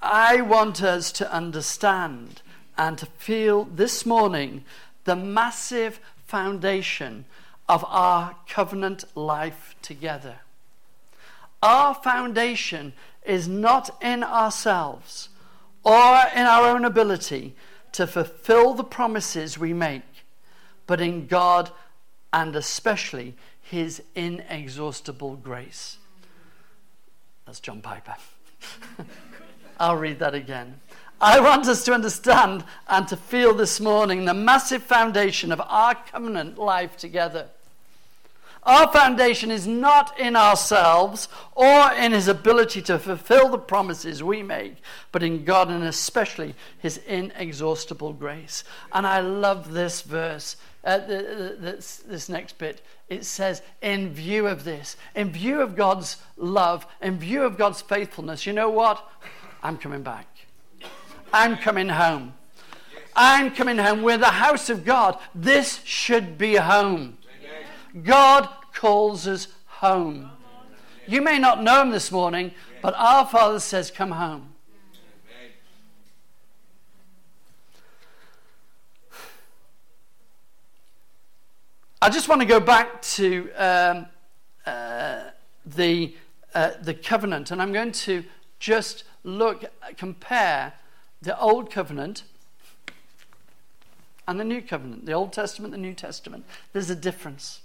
I 0.02 0.42
want 0.42 0.84
us 0.84 1.14
to 1.14 1.32
understand 1.32 2.42
and 2.78 2.98
to 2.98 3.06
feel 3.06 3.64
this 3.64 4.06
morning 4.06 4.66
the 5.06 5.16
massive 5.16 6.00
foundation 6.34 7.26
of 7.70 7.86
our 7.88 8.36
covenant 8.50 9.04
life 9.14 9.76
together. 9.84 10.38
Our 11.62 11.94
foundation 11.94 12.94
is 13.24 13.48
not 13.48 13.96
in 14.02 14.24
ourselves 14.24 15.30
or 15.84 16.24
in 16.36 16.48
our 16.48 16.76
own 16.76 16.86
ability 16.86 17.56
to 17.92 18.08
fulfill 18.08 18.74
the 18.74 18.84
promises 18.84 19.60
we 19.60 19.74
make, 19.74 20.26
but 20.88 21.00
in 21.00 21.28
God 21.28 21.70
and 22.34 22.56
especially 22.56 23.36
His 23.62 24.02
inexhaustible 24.16 25.36
grace. 25.36 25.98
That's 27.46 27.60
John 27.60 27.80
Piper. 27.80 28.16
I'll 29.80 29.98
read 29.98 30.18
that 30.18 30.34
again. 30.34 30.80
I 31.24 31.40
want 31.40 31.70
us 31.70 31.86
to 31.86 31.94
understand 31.94 32.66
and 32.86 33.08
to 33.08 33.16
feel 33.16 33.54
this 33.54 33.80
morning 33.80 34.26
the 34.26 34.34
massive 34.34 34.84
foundation 34.84 35.54
of 35.54 35.62
our 35.62 35.96
covenant 35.96 36.58
life 36.58 36.98
together. 36.98 37.48
Our 38.64 38.92
foundation 38.92 39.50
is 39.50 39.66
not 39.66 40.20
in 40.20 40.36
ourselves 40.36 41.30
or 41.56 41.94
in 41.94 42.12
his 42.12 42.28
ability 42.28 42.82
to 42.84 43.00
fulfill 43.00 43.48
the 43.48 43.58
promises 43.58 44.22
we 44.22 44.44
make, 44.44 44.76
but 45.14 45.24
in 45.24 45.46
God 45.46 45.70
and 45.70 45.86
especially 45.86 46.56
his 46.80 46.98
inexhaustible 46.98 48.12
grace. 48.12 48.66
And 48.92 49.08
I 49.08 49.22
love 49.22 49.72
this 49.72 50.02
verse, 50.02 50.58
uh, 50.84 50.98
this, 50.98 52.04
this 52.06 52.28
next 52.28 52.58
bit. 52.58 52.82
It 53.08 53.24
says, 53.24 53.62
in 53.82 54.14
view 54.14 54.46
of 54.48 54.66
this, 54.66 54.98
in 55.16 55.32
view 55.32 55.62
of 55.62 55.78
God's 55.78 56.18
love, 56.36 56.86
in 57.02 57.18
view 57.18 57.44
of 57.44 57.58
God's 57.58 57.82
faithfulness, 57.82 58.46
you 58.46 58.52
know 58.52 58.70
what? 58.70 59.10
I'm 59.62 59.78
coming 59.78 60.04
back. 60.04 60.28
I'm 61.34 61.58
coming 61.58 61.90
home. 61.90 62.36
I'm 63.16 63.52
coming 63.52 63.80
home. 63.80 64.04
We're 64.04 64.20
the 64.20 64.28
house 64.28 64.70
of 64.70 64.86
God. 64.86 65.18
This 65.34 65.82
should 65.84 66.38
be 66.38 66.56
home. 66.56 67.18
God 68.04 68.48
calls 68.74 69.28
us 69.28 69.48
home. 69.66 70.30
You 71.08 71.22
may 71.22 71.40
not 71.40 71.62
know 71.62 71.82
him 71.82 71.90
this 71.90 72.12
morning, 72.12 72.52
but 72.82 72.94
our 72.96 73.26
Father 73.26 73.60
says, 73.60 73.90
Come 73.92 74.12
home. 74.12 74.54
I 82.02 82.10
just 82.10 82.28
want 82.28 82.42
to 82.42 82.48
go 82.48 82.60
back 82.60 83.02
to 83.02 83.50
um, 83.56 84.06
uh, 84.66 85.30
the, 85.66 86.14
uh, 86.54 86.72
the 86.82 86.94
covenant, 86.94 87.52
and 87.52 87.62
I'm 87.62 87.72
going 87.72 87.94
to 87.94 88.24
just 88.60 89.06
look, 89.24 89.64
compare 89.96 90.74
the 91.24 91.40
Old 91.40 91.72
Covenant 91.72 92.24
and 94.28 94.40
the 94.40 94.44
New 94.44 94.62
Covenant, 94.62 95.06
the 95.06 95.14
Old 95.14 95.34
Testament, 95.34 95.72
the 95.72 95.78
New 95.78 95.94
Testament. 95.94 96.46
There's 96.74 96.90
a 96.90 96.96
difference. 96.96 97.62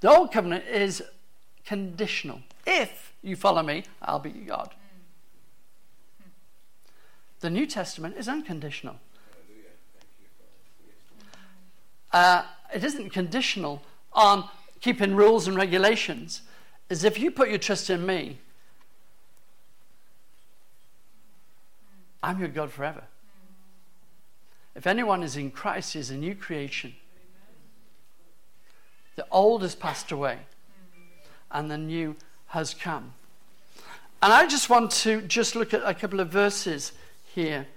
The 0.00 0.10
Old 0.10 0.32
Covenant 0.32 0.64
is 0.66 1.02
conditional. 1.64 2.40
If 2.66 3.12
you 3.22 3.36
follow 3.36 3.62
me, 3.62 3.84
I'll 4.00 4.18
be 4.18 4.30
your 4.30 4.46
God. 4.46 4.74
The 7.40 7.50
New 7.50 7.66
Testament 7.66 8.16
is 8.16 8.28
unconditional. 8.28 8.96
Uh, 12.12 12.44
it 12.74 12.82
isn't 12.82 13.10
conditional 13.10 13.82
on 14.14 14.48
keeping 14.80 15.14
rules 15.14 15.46
and 15.46 15.56
regulations. 15.56 16.42
Is 16.88 17.04
if 17.04 17.18
you 17.18 17.30
put 17.30 17.50
your 17.50 17.58
trust 17.58 17.90
in 17.90 18.06
me, 18.06 18.38
I'm 22.26 22.40
your 22.40 22.48
God 22.48 22.72
forever. 22.72 23.04
If 24.74 24.84
anyone 24.84 25.22
is 25.22 25.36
in 25.36 25.52
Christ, 25.52 25.92
he 25.92 26.00
is 26.00 26.10
a 26.10 26.16
new 26.16 26.34
creation. 26.34 26.92
The 29.14 29.24
old 29.30 29.62
has 29.62 29.76
passed 29.76 30.10
away 30.10 30.40
and 31.52 31.70
the 31.70 31.78
new 31.78 32.16
has 32.48 32.74
come. 32.74 33.12
And 34.20 34.32
I 34.32 34.48
just 34.48 34.68
want 34.68 34.90
to 34.90 35.22
just 35.22 35.54
look 35.54 35.72
at 35.72 35.82
a 35.84 35.94
couple 35.94 36.18
of 36.18 36.28
verses 36.28 36.90
here 37.32 37.68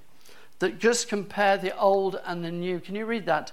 that 0.57 0.79
just 0.79 1.07
compare 1.07 1.55
the 1.55 1.77
old 1.77 2.19
and 2.25 2.43
the 2.43 2.51
new. 2.51 2.79
Can 2.79 2.95
you 2.95 3.05
read 3.05 3.27
that? 3.27 3.51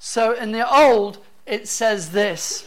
So 0.00 0.32
in 0.32 0.50
the 0.50 0.68
old, 0.68 1.18
it 1.46 1.68
says 1.68 2.10
this. 2.10 2.66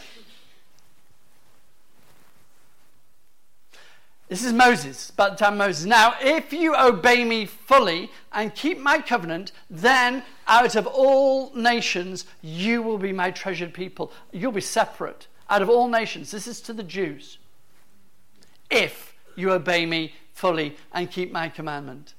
This 4.30 4.44
is 4.44 4.52
Moses, 4.52 5.10
about 5.10 5.32
the 5.36 5.44
time 5.44 5.58
Moses. 5.58 5.86
Now, 5.86 6.14
if 6.20 6.52
you 6.52 6.76
obey 6.76 7.24
me 7.24 7.46
fully 7.46 8.12
and 8.32 8.54
keep 8.54 8.78
my 8.78 9.00
covenant, 9.00 9.50
then 9.68 10.22
out 10.46 10.76
of 10.76 10.86
all 10.86 11.52
nations 11.52 12.26
you 12.40 12.80
will 12.80 12.96
be 12.96 13.12
my 13.12 13.32
treasured 13.32 13.74
people. 13.74 14.12
You'll 14.30 14.52
be 14.52 14.60
separate 14.60 15.26
out 15.48 15.62
of 15.62 15.68
all 15.68 15.88
nations. 15.88 16.30
This 16.30 16.46
is 16.46 16.60
to 16.60 16.72
the 16.72 16.84
Jews. 16.84 17.38
If 18.70 19.14
you 19.34 19.50
obey 19.50 19.84
me 19.84 20.14
fully 20.32 20.76
and 20.92 21.10
keep 21.10 21.32
my 21.32 21.48
commandment, 21.48 22.14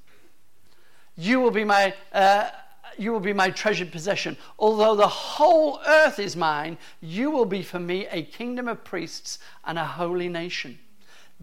you 1.16 1.40
will 1.40 1.52
be 1.52 1.64
my. 1.64 1.94
Uh, 2.12 2.50
you 2.98 3.14
will 3.14 3.22
be 3.22 3.32
my 3.32 3.50
treasured 3.50 3.90
possession. 3.90 4.36
Although 4.60 4.98
the 4.98 5.08
whole 5.08 5.80
earth 5.88 6.20
is 6.20 6.36
mine, 6.36 6.78
you 7.00 7.32
will 7.32 7.46
be 7.46 7.64
for 7.64 7.80
me 7.80 8.06
a 8.12 8.22
kingdom 8.22 8.68
of 8.68 8.84
priests 8.84 9.40
and 9.64 9.80
a 9.80 9.86
holy 9.86 10.28
nation. 10.28 10.78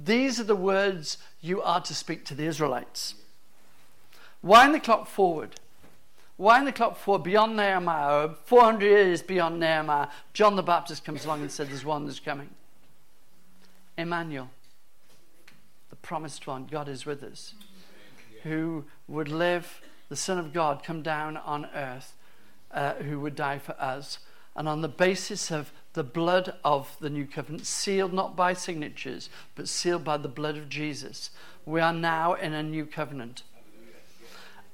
These 0.03 0.39
are 0.39 0.45
the 0.45 0.57
words 0.57 1.19
you 1.41 1.61
are 1.61 1.81
to 1.81 1.95
speak 1.95 2.25
to 2.27 2.35
the 2.35 2.47
Israelites. 2.47 3.15
Wind 4.43 4.75
the 4.75 4.81
clock 4.81 5.09
forward. 5.09 5.59
Wind 6.37 6.69
the 6.69 6.73
clock 6.73 6.97
forward 6.97 7.25
beyond 7.25 7.57
Nehemiah, 7.57 8.31
400 8.45 8.87
years 8.87 9.23
beyond 9.23 9.59
Nehemiah. 9.59 10.07
John 10.33 10.55
the 10.55 10.63
Baptist 10.63 11.05
comes 11.05 11.25
along 11.25 11.41
and 11.41 11.51
said, 11.51 11.69
There's 11.69 11.85
one 11.85 12.07
that's 12.07 12.21
coming. 12.21 12.51
Emmanuel, 13.97 14.51
the 15.91 15.97
promised 15.97 16.47
one, 16.47 16.67
God 16.67 16.89
is 16.89 17.05
with 17.05 17.25
us, 17.25 17.55
who 18.45 18.85
would 19.09 19.29
live, 19.29 19.81
the 20.09 20.15
Son 20.15 20.39
of 20.39 20.53
God, 20.53 20.85
come 20.85 21.03
down 21.03 21.37
on 21.37 21.67
earth, 21.75 22.15
uh, 22.71 22.95
who 22.95 23.19
would 23.19 23.35
die 23.35 23.59
for 23.59 23.75
us. 23.81 24.21
And 24.59 24.69
on 24.69 24.83
the 24.83 24.89
basis 24.89 25.53
of 25.53 25.71
the 25.93 26.03
blood 26.03 26.53
of 26.65 26.97
the 26.99 27.09
new 27.09 27.27
covenant, 27.27 27.65
sealed 27.65 28.13
not 28.13 28.35
by 28.35 28.55
signatures, 28.55 29.31
but 29.55 29.69
sealed 29.69 30.03
by 30.03 30.17
the 30.17 30.27
blood 30.27 30.57
of 30.57 30.69
Jesus. 30.69 31.31
We 31.65 31.81
are 31.81 31.93
now 31.93 32.35
in 32.35 32.53
a 32.53 32.63
new 32.65 32.85
covenant. 32.85 33.45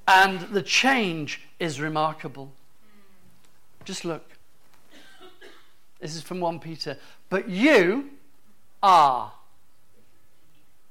And 0.07 0.39
the 0.41 0.63
change 0.63 1.41
is 1.59 1.79
remarkable. 1.79 2.51
Just 3.83 4.05
look. 4.05 4.31
This 5.99 6.15
is 6.15 6.23
from 6.23 6.39
1 6.39 6.59
Peter. 6.61 6.97
But 7.29 7.47
you 7.47 8.09
are. 8.81 9.33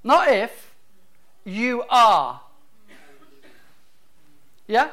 Not 0.05 0.29
if, 0.29 0.73
you 1.45 1.83
are. 1.91 2.41
Yeah? 4.69 4.91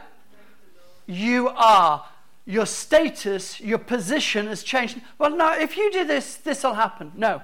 You 1.05 1.49
are 1.49 2.05
your 2.45 2.65
status, 2.65 3.59
your 3.59 3.77
position 3.77 4.47
has 4.47 4.63
changed. 4.63 4.99
Well, 5.17 5.35
no, 5.35 5.53
if 5.53 5.77
you 5.77 5.91
do 5.91 6.05
this, 6.05 6.35
this 6.35 6.63
will 6.63 6.73
happen. 6.73 7.11
No, 7.15 7.41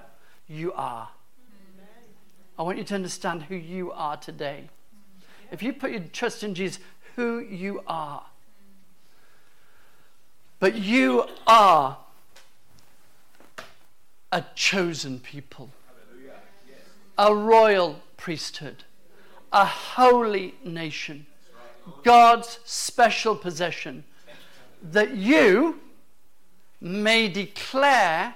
you 0.48 0.74
are. 0.74 1.10
I 2.58 2.64
want 2.64 2.78
you 2.78 2.84
to 2.86 2.96
understand 2.96 3.44
who 3.44 3.56
you 3.56 3.92
are 3.92 4.18
today. 4.18 4.70
If 5.52 5.62
you 5.62 5.74
put 5.74 5.92
your 5.92 6.02
trust 6.12 6.44
in 6.44 6.56
Jesus, 6.56 6.80
who 7.16 7.40
you 7.40 7.84
are. 7.88 8.24
But 10.60 10.76
you 10.76 11.26
are 11.46 11.98
a 14.32 14.44
chosen 14.56 15.20
people, 15.20 15.70
a 17.18 17.34
royal 17.34 18.02
priesthood, 18.18 18.84
a 19.54 19.66
holy 19.66 20.56
nation, 20.64 21.28
God's 22.04 22.60
special 22.66 23.36
possession 23.36 24.04
that 24.82 25.16
you 25.16 25.80
may 26.80 27.28
declare 27.28 28.36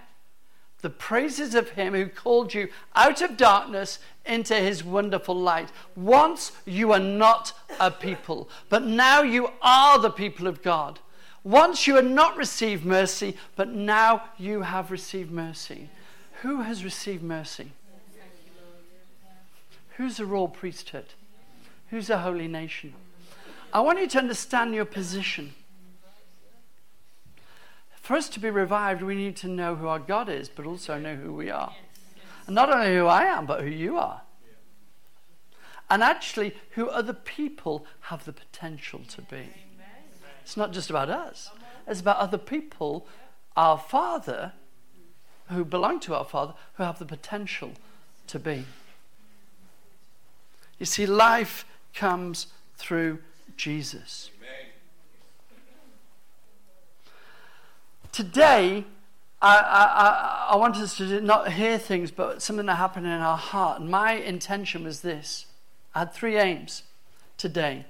the 0.82 0.90
praises 0.90 1.54
of 1.54 1.70
him 1.72 1.94
who 1.94 2.08
called 2.08 2.54
you 2.54 2.68
out 2.96 3.22
of 3.22 3.38
darkness 3.38 4.00
into 4.26 4.56
his 4.56 4.84
wonderful 4.84 5.36
light. 5.36 5.72
Once 5.96 6.52
you 6.66 6.90
were 6.90 7.00
not 7.00 7.54
a 7.80 7.92
people, 7.92 8.50
but 8.70 8.84
now 8.84 9.22
you 9.22 9.50
are 9.62 10.00
the 10.00 10.10
people 10.10 10.48
of 10.48 10.64
God. 10.64 11.00
Once 11.44 11.88
you 11.88 11.96
had 11.96 12.06
not 12.06 12.38
received 12.38 12.86
mercy, 12.86 13.36
but 13.56 13.70
now 13.70 14.24
you 14.38 14.62
have 14.62 14.92
received 14.92 15.32
mercy. 15.32 15.90
Who 16.42 16.62
has 16.62 16.84
received 16.84 17.24
mercy? 17.24 17.72
Who's 19.98 20.20
a 20.20 20.26
royal 20.26 20.48
priesthood? 20.48 21.06
Who's 21.90 22.10
a 22.10 22.20
holy 22.20 22.48
nation? 22.48 22.94
I 23.74 23.82
want 23.82 24.00
you 24.00 24.08
to 24.08 24.18
understand 24.18 24.74
your 24.74 24.86
position. 24.86 25.54
For 28.12 28.18
us 28.18 28.28
to 28.32 28.42
be 28.42 28.50
revived, 28.50 29.02
we 29.02 29.16
need 29.16 29.38
to 29.38 29.48
know 29.48 29.76
who 29.76 29.88
our 29.88 29.98
God 29.98 30.28
is, 30.28 30.50
but 30.50 30.66
also 30.66 31.00
know 31.00 31.16
who 31.16 31.32
we 31.32 31.50
are. 31.50 31.74
And 32.46 32.54
not 32.54 32.70
only 32.70 32.94
who 32.94 33.06
I 33.06 33.24
am, 33.24 33.46
but 33.46 33.62
who 33.62 33.70
you 33.70 33.98
are. 33.98 34.24
And 35.90 36.04
actually, 36.04 36.54
who 36.72 36.90
other 36.90 37.14
people 37.14 37.86
have 38.02 38.26
the 38.26 38.34
potential 38.34 39.00
to 39.12 39.22
be. 39.22 39.48
It's 40.42 40.58
not 40.58 40.74
just 40.74 40.90
about 40.90 41.10
us, 41.10 41.52
it's 41.88 42.02
about 42.02 42.18
other 42.18 42.38
people, 42.38 43.08
our 43.56 43.78
Father, 43.78 44.52
who 45.48 45.64
belong 45.64 46.02
to 46.02 46.14
our 46.14 46.26
Father, 46.26 46.54
who 46.74 46.84
have 46.84 47.00
the 47.00 47.06
potential 47.06 47.72
to 48.28 48.40
be. 48.40 48.66
You 50.80 50.86
see, 50.86 51.06
life 51.06 51.64
comes 51.94 52.48
through 52.76 53.20
Jesus. 53.56 54.32
Today, 58.12 58.86
I, 59.42 59.58
I, 59.58 60.54
I 60.54 60.56
want 60.58 60.76
us 60.78 60.98
to 60.98 61.22
not 61.22 61.52
hear 61.54 61.78
things, 61.78 62.12
but 62.12 62.42
something 62.42 62.66
that 62.66 62.76
happened 62.76 63.06
in 63.06 63.12
our 63.14 63.38
heart. 63.38 63.80
And 63.80 63.90
my 63.90 64.14
intention 64.14 64.84
was 64.84 65.02
this 65.02 65.48
I 65.96 66.00
had 66.00 66.14
three 66.14 66.38
aims 66.38 66.84
today. 67.38 67.86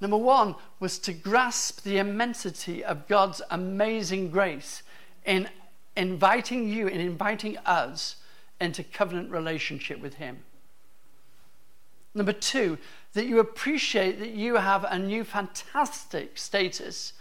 Number 0.00 0.16
one 0.16 0.54
was 0.78 0.98
to 1.00 1.12
grasp 1.12 1.82
the 1.82 1.98
immensity 1.98 2.82
of 2.82 3.06
God's 3.06 3.42
amazing 3.50 4.30
grace 4.30 4.82
in 5.26 5.48
inviting 5.96 6.68
you 6.68 6.88
and 6.88 6.96
in 6.96 7.06
inviting 7.06 7.58
us 7.58 8.16
into 8.60 8.82
covenant 8.82 9.30
relationship 9.30 10.00
with 10.00 10.14
Him. 10.14 10.38
Number 12.14 12.32
two, 12.32 12.78
that 13.12 13.26
you 13.26 13.38
appreciate 13.38 14.18
that 14.20 14.30
you 14.30 14.56
have 14.56 14.84
a 14.84 14.98
new 14.98 15.24
fantastic 15.24 16.38
status 16.38 17.12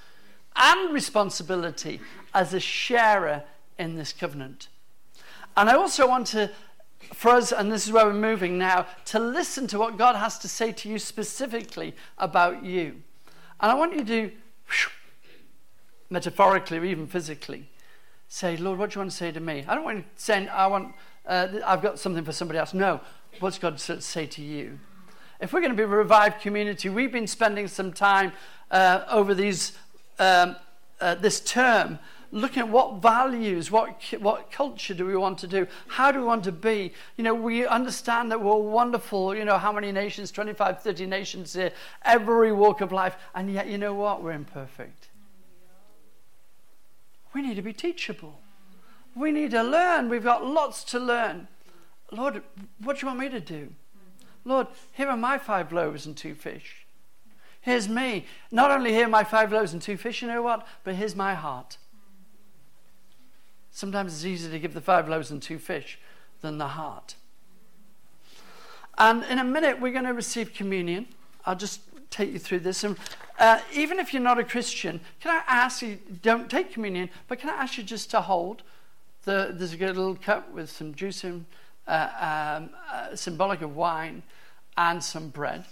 and 0.56 0.94
responsibility 0.94 2.00
as 2.34 2.54
a 2.54 2.60
sharer 2.60 3.44
in 3.78 3.96
this 3.96 4.14
covenant. 4.14 4.68
And 5.56 5.70
I 5.70 5.74
also 5.74 6.08
want 6.08 6.28
to, 6.28 6.52
for 7.14 7.32
us, 7.32 7.52
and 7.52 7.72
this 7.72 7.86
is 7.86 7.92
where 7.92 8.06
we're 8.06 8.14
moving 8.14 8.58
now, 8.58 8.86
to 9.06 9.20
listen 9.20 9.68
to 9.68 9.80
what 9.80 9.98
God 9.98 10.16
has 10.16 10.38
to 10.40 10.48
say 10.48 10.72
to 10.72 10.90
you 10.90 11.00
specifically 11.00 11.96
about 12.18 12.64
you. 12.64 13.02
And 13.60 13.72
I 13.72 13.74
want 13.74 13.96
you 13.96 14.04
to, 14.06 14.32
metaphorically 16.10 16.78
or 16.78 16.86
even 16.86 17.08
physically, 17.08 17.70
say, 18.28 18.58
Lord, 18.58 18.80
what 18.80 18.92
do 18.92 18.96
you 18.96 19.02
want 19.02 19.12
to 19.12 19.18
say 19.18 19.32
to 19.32 19.40
me? 19.40 19.66
I 19.68 19.76
don't 19.76 19.84
want 19.84 20.04
to 20.04 20.22
say, 20.22 20.48
I 20.48 20.68
want, 20.68 20.94
uh, 21.26 21.48
I've 21.66 21.82
got 21.82 22.00
something 22.00 22.24
for 22.24 22.32
somebody 22.32 22.60
else. 22.60 22.74
No, 22.74 23.02
what's 23.40 23.60
God 23.60 23.80
say 23.80 24.26
to 24.26 24.42
you? 24.42 24.80
If 25.40 25.54
we're 25.54 25.62
going 25.62 25.72
to 25.72 25.78
be 25.78 25.84
a 25.84 25.88
revived 25.88 26.42
community, 26.42 26.90
we've 26.90 27.12
been 27.12 27.28
spending 27.28 27.68
some 27.68 27.94
time 27.94 28.34
uh, 28.72 29.06
over 29.10 29.34
these, 29.34 29.78
um, 30.20 30.56
uh, 31.00 31.16
this 31.16 31.40
term 31.40 32.00
looking 32.32 32.60
at 32.60 32.70
what 32.70 33.02
values, 33.02 33.72
what, 33.72 34.04
what 34.20 34.52
culture 34.52 34.94
do 34.94 35.06
we 35.06 35.16
want 35.16 35.38
to 35.40 35.48
do? 35.48 35.68
How 35.88 36.12
do 36.12 36.20
we 36.20 36.26
want 36.26 36.44
to 36.44 36.52
be? 36.52 36.94
You 37.18 37.24
know, 37.24 37.34
we 37.34 37.66
understand 37.66 38.32
that 38.32 38.42
we're 38.42 38.56
wonderful, 38.56 39.36
you 39.36 39.46
know, 39.46 39.58
how 39.58 39.72
many 39.72 39.92
nations, 39.92 40.32
25, 40.32 40.82
30 40.82 41.06
nations 41.06 41.54
here, 41.54 41.72
every 42.04 42.52
walk 42.52 42.82
of 42.82 42.92
life, 42.92 43.16
and 43.34 43.52
yet, 43.52 43.68
you 43.68 43.78
know 43.78 43.94
what? 43.94 44.22
We're 44.22 44.34
imperfect. 44.34 45.08
We 47.34 47.42
need 47.42 47.56
to 47.56 47.62
be 47.62 47.74
teachable. 47.74 48.40
We 49.16 49.32
need 49.32 49.52
to 49.52 49.64
learn. 49.64 50.10
We've 50.10 50.24
got 50.24 50.46
lots 50.46 50.84
to 50.86 51.00
learn. 51.00 51.48
Lord, 52.12 52.42
what 52.84 52.98
do 52.98 53.02
you 53.02 53.08
want 53.08 53.20
me 53.20 53.30
to 53.30 53.40
do? 53.40 53.70
Lord, 54.46 54.68
here 54.94 55.10
are 55.10 55.18
my 55.18 55.38
five 55.38 55.72
loaves 55.72 56.06
and 56.06 56.16
two 56.16 56.34
fish. 56.34 56.86
Here's 57.62 57.90
me. 57.90 58.26
Not 58.52 58.72
only 58.72 58.94
here 58.94 59.08
my 59.08 59.24
five 59.24 59.52
loaves 59.52 59.74
and 59.74 59.82
two 59.82 59.98
fish, 59.98 60.22
you 60.22 60.28
know 60.28 60.42
what? 60.42 60.66
But 60.84 60.96
here's 60.96 61.16
my 61.16 61.34
heart. 61.34 61.78
Sometimes 63.72 64.14
it's 64.14 64.26
easier 64.26 64.52
to 64.52 64.60
give 64.60 64.74
the 64.74 64.82
five 64.82 65.08
loaves 65.08 65.30
and 65.32 65.42
two 65.42 65.60
fish 65.60 66.00
than 66.42 66.58
the 66.58 66.70
heart. 66.70 67.16
And 68.98 69.24
in 69.26 69.40
a 69.40 69.44
minute, 69.44 69.80
we're 69.80 69.94
going 69.94 70.06
to 70.06 70.14
receive 70.14 70.54
communion. 70.54 71.08
I'll 71.46 71.56
just 71.56 71.82
take 72.10 72.34
you 72.34 72.40
through 72.40 72.60
this. 72.60 72.84
And 72.84 72.98
uh, 73.38 73.60
even 73.74 74.00
if 74.00 74.14
you're 74.14 74.22
not 74.22 74.40
a 74.40 74.44
Christian, 74.44 75.00
can 75.22 75.32
I 75.32 75.42
ask 75.48 75.82
you, 75.82 76.00
don't 76.22 76.50
take 76.50 76.74
communion, 76.74 77.10
but 77.28 77.40
can 77.40 77.50
I 77.50 77.54
ask 77.54 77.78
you 77.78 77.84
just 77.84 78.12
to 78.12 78.22
hold? 78.22 78.64
The, 79.24 79.54
there's 79.54 79.74
a 79.74 79.78
good 79.78 79.96
little 79.96 80.16
cup 80.16 80.52
with 80.52 80.70
some 80.70 80.94
juice 80.94 81.24
in, 81.24 81.46
uh, 81.90 82.58
um, 82.60 82.70
uh, 82.94 83.16
symbolic 83.16 83.62
of 83.62 83.76
wine, 83.76 84.24
and 84.78 85.04
some 85.04 85.30
bread. 85.30 85.66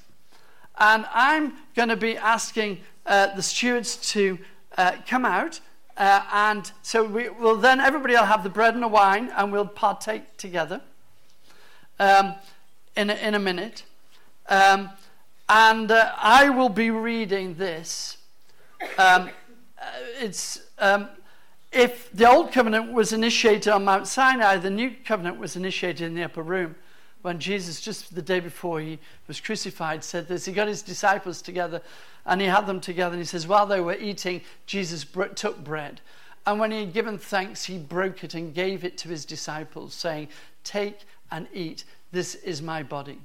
And 0.78 1.06
I'm 1.14 1.54
going 1.76 1.90
to 1.90 1.96
be 1.96 2.18
asking 2.18 2.80
uh, 3.06 3.36
the 3.36 3.42
stewards 3.42 3.96
to 4.12 4.38
uh, 4.78 4.94
come 5.08 5.26
out. 5.26 5.60
Uh, 5.96 6.22
and 6.32 6.72
so 6.84 7.04
we 7.04 7.30
will 7.30 7.56
then, 7.56 7.80
everybody 7.80 8.14
will 8.14 8.26
have 8.26 8.44
the 8.44 8.50
bread 8.50 8.74
and 8.74 8.84
the 8.84 8.88
wine, 8.88 9.32
and 9.36 9.52
we'll 9.52 9.66
partake 9.66 10.38
together 10.38 10.82
um, 12.00 12.36
in, 12.96 13.10
a, 13.10 13.16
in 13.16 13.34
a 13.34 13.40
minute. 13.40 13.84
Um, 14.50 14.90
and 15.50 15.90
uh, 15.90 16.12
I 16.18 16.50
will 16.50 16.70
be 16.70 16.92
reading 16.92 17.56
this. 17.56 18.18
Um, 18.98 19.30
it's 20.20 20.62
um, 20.80 21.10
if 21.78 22.12
the 22.12 22.30
old 22.30 22.52
covenant 22.52 22.92
was 22.92 23.14
initiated 23.14 23.72
on 23.72 23.86
Mount 23.86 24.08
Sinai, 24.08 24.58
the 24.58 24.70
new 24.70 24.92
covenant 25.06 25.38
was 25.38 25.56
initiated 25.56 26.08
in 26.08 26.16
the 26.16 26.24
upper 26.24 26.42
room. 26.42 26.76
When 27.22 27.40
Jesus, 27.40 27.80
just 27.80 28.16
the 28.16 28.22
day 28.22 28.40
before 28.40 28.80
he 28.80 29.00
was 29.28 29.40
crucified, 29.40 30.04
said 30.04 30.28
this, 30.28 30.46
he 30.46 30.54
got 30.54 30.68
his 30.68 30.82
disciples 30.82 31.42
together 31.42 31.82
and 32.26 32.42
he 32.42 32.48
had 32.48 32.66
them 32.66 32.80
together. 32.80 33.14
And 33.14 33.22
he 33.22 33.26
says, 33.26 33.48
while 33.48 33.66
they 33.66 33.80
were 33.80 33.96
eating, 33.96 34.42
Jesus 34.66 35.06
took 35.36 35.64
bread. 35.64 36.02
And 36.48 36.60
when 36.60 36.72
he 36.72 36.80
had 36.80 36.94
given 36.94 37.18
thanks, 37.18 37.66
he 37.66 37.78
broke 37.78 38.24
it 38.24 38.34
and 38.34 38.54
gave 38.54 38.84
it 38.84 38.98
to 39.00 39.10
his 39.10 39.26
disciples, 39.26 39.94
saying, 39.94 40.30
Take 40.64 41.02
and 41.30 41.48
eat. 41.54 41.84
This 42.12 42.36
is 42.36 42.62
my 42.62 42.84
body. 42.84 43.20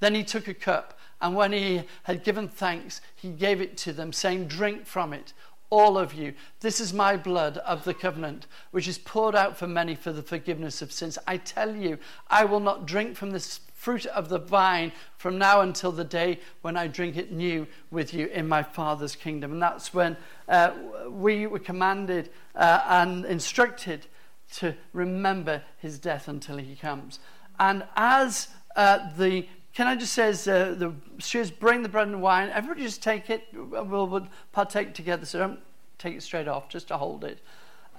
Then 0.00 0.14
he 0.14 0.24
took 0.24 0.48
a 0.48 0.54
cup, 0.54 0.98
and 1.20 1.36
when 1.36 1.52
he 1.52 1.84
had 2.02 2.24
given 2.24 2.48
thanks, 2.48 3.00
he 3.14 3.30
gave 3.30 3.60
it 3.60 3.76
to 3.78 3.92
them, 3.92 4.12
saying, 4.12 4.48
Drink 4.48 4.84
from 4.84 5.12
it 5.12 5.32
all 5.70 5.98
of 5.98 6.14
you. 6.14 6.34
This 6.60 6.80
is 6.80 6.92
my 6.92 7.16
blood 7.16 7.58
of 7.58 7.84
the 7.84 7.94
covenant, 7.94 8.46
which 8.70 8.88
is 8.88 8.98
poured 8.98 9.34
out 9.34 9.56
for 9.56 9.66
many 9.66 9.94
for 9.94 10.12
the 10.12 10.22
forgiveness 10.22 10.82
of 10.82 10.92
sins. 10.92 11.18
I 11.26 11.36
tell 11.38 11.74
you, 11.74 11.98
I 12.28 12.44
will 12.44 12.60
not 12.60 12.86
drink 12.86 13.16
from 13.16 13.30
this 13.30 13.60
fruit 13.74 14.06
of 14.06 14.28
the 14.28 14.38
vine 14.38 14.90
from 15.16 15.38
now 15.38 15.60
until 15.60 15.92
the 15.92 16.04
day 16.04 16.40
when 16.62 16.76
I 16.76 16.88
drink 16.88 17.16
it 17.16 17.30
new 17.30 17.66
with 17.90 18.12
you 18.12 18.26
in 18.26 18.48
my 18.48 18.62
Father's 18.62 19.14
kingdom. 19.14 19.52
And 19.52 19.62
that's 19.62 19.94
when 19.94 20.16
uh, 20.48 20.72
we 21.08 21.46
were 21.46 21.58
commanded 21.58 22.30
uh, 22.54 22.82
and 22.88 23.24
instructed 23.24 24.06
to 24.54 24.74
remember 24.92 25.62
his 25.78 25.98
death 25.98 26.26
until 26.26 26.56
he 26.56 26.74
comes. 26.74 27.20
And 27.58 27.84
as 27.96 28.48
uh, 28.76 29.10
the 29.16 29.46
can 29.76 29.86
I 29.86 29.94
just 29.94 30.14
say, 30.14 30.28
as 30.28 30.48
uh, 30.48 30.74
the 30.74 30.94
stewards 31.18 31.50
bring 31.50 31.82
the 31.82 31.88
bread 31.90 32.08
and 32.08 32.22
wine, 32.22 32.48
everybody 32.48 32.82
just 32.82 33.02
take 33.02 33.28
it. 33.28 33.46
We'll, 33.52 34.06
we'll 34.06 34.26
partake 34.50 34.94
together, 34.94 35.26
so 35.26 35.38
don't 35.38 35.60
take 35.98 36.16
it 36.16 36.22
straight 36.22 36.48
off, 36.48 36.70
just 36.70 36.88
to 36.88 36.96
hold 36.96 37.24
it. 37.24 37.40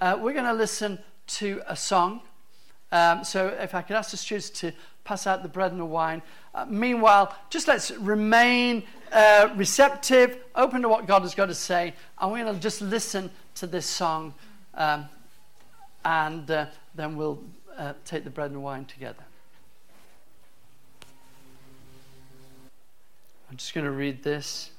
Uh, 0.00 0.18
we're 0.20 0.32
going 0.32 0.44
to 0.44 0.52
listen 0.52 0.98
to 1.28 1.62
a 1.68 1.76
song. 1.76 2.22
Um, 2.90 3.22
so 3.22 3.46
if 3.60 3.76
I 3.76 3.82
could 3.82 3.94
ask 3.94 4.10
the 4.10 4.16
stewards 4.16 4.50
to 4.50 4.72
pass 5.04 5.24
out 5.28 5.44
the 5.44 5.48
bread 5.48 5.70
and 5.70 5.80
the 5.80 5.84
wine. 5.84 6.20
Uh, 6.52 6.66
meanwhile, 6.68 7.32
just 7.48 7.68
let's 7.68 7.92
remain 7.92 8.82
uh, 9.12 9.48
receptive, 9.54 10.36
open 10.56 10.82
to 10.82 10.88
what 10.88 11.06
God 11.06 11.22
has 11.22 11.36
got 11.36 11.46
to 11.46 11.54
say, 11.54 11.94
and 12.20 12.32
we're 12.32 12.42
going 12.42 12.56
to 12.56 12.60
just 12.60 12.82
listen 12.82 13.30
to 13.54 13.68
this 13.68 13.86
song, 13.86 14.34
um, 14.74 15.08
and 16.04 16.50
uh, 16.50 16.66
then 16.96 17.16
we'll 17.16 17.38
uh, 17.76 17.92
take 18.04 18.24
the 18.24 18.30
bread 18.30 18.50
and 18.50 18.64
wine 18.64 18.84
together. 18.84 19.27
I'm 23.50 23.56
just 23.56 23.72
going 23.72 23.86
to 23.86 23.90
read 23.90 24.22
this. 24.22 24.70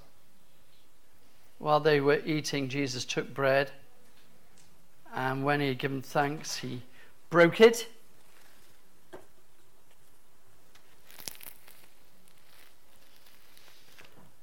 While 1.57 1.79
they 1.79 1.99
were 1.99 2.21
eating, 2.23 2.69
Jesus 2.69 3.03
took 3.03 3.33
bread, 3.33 3.71
and 5.13 5.43
when 5.43 5.59
he 5.59 5.69
had 5.69 5.79
given 5.79 6.01
thanks, 6.01 6.57
he 6.57 6.83
broke 7.29 7.59
it. 7.59 7.87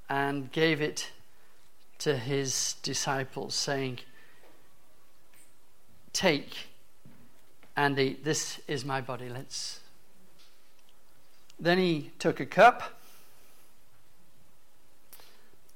And 0.09 0.51
gave 0.53 0.81
it 0.81 1.11
to 2.01 2.17
his 2.17 2.75
disciples, 2.83 3.55
saying, 3.55 4.01
Take 6.13 6.69
and 7.77 7.99
eat. 7.99 8.25
This 8.25 8.61
is 8.67 8.85
my 8.85 9.01
body. 9.01 9.29
Let's. 9.29 9.81
Then 11.59 11.79
he 11.79 12.11
took 12.19 12.41
a 12.41 12.47
cup 12.47 12.96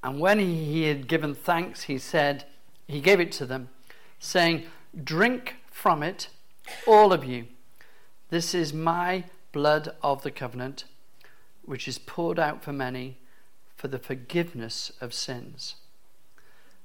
And 0.03 0.19
when 0.19 0.39
he 0.39 0.83
had 0.83 1.07
given 1.07 1.35
thanks, 1.35 1.83
he 1.83 1.97
said, 1.97 2.45
He 2.87 3.01
gave 3.01 3.19
it 3.19 3.31
to 3.33 3.45
them, 3.45 3.69
saying, 4.19 4.63
Drink 5.03 5.57
from 5.69 6.01
it, 6.03 6.29
all 6.87 7.13
of 7.13 7.23
you. 7.23 7.47
This 8.29 8.55
is 8.55 8.73
my 8.73 9.25
blood 9.51 9.93
of 10.01 10.23
the 10.23 10.31
covenant, 10.31 10.85
which 11.63 11.87
is 11.87 11.97
poured 11.97 12.39
out 12.39 12.63
for 12.63 12.73
many 12.73 13.17
for 13.75 13.87
the 13.87 13.99
forgiveness 13.99 14.91
of 15.01 15.13
sins. 15.13 15.75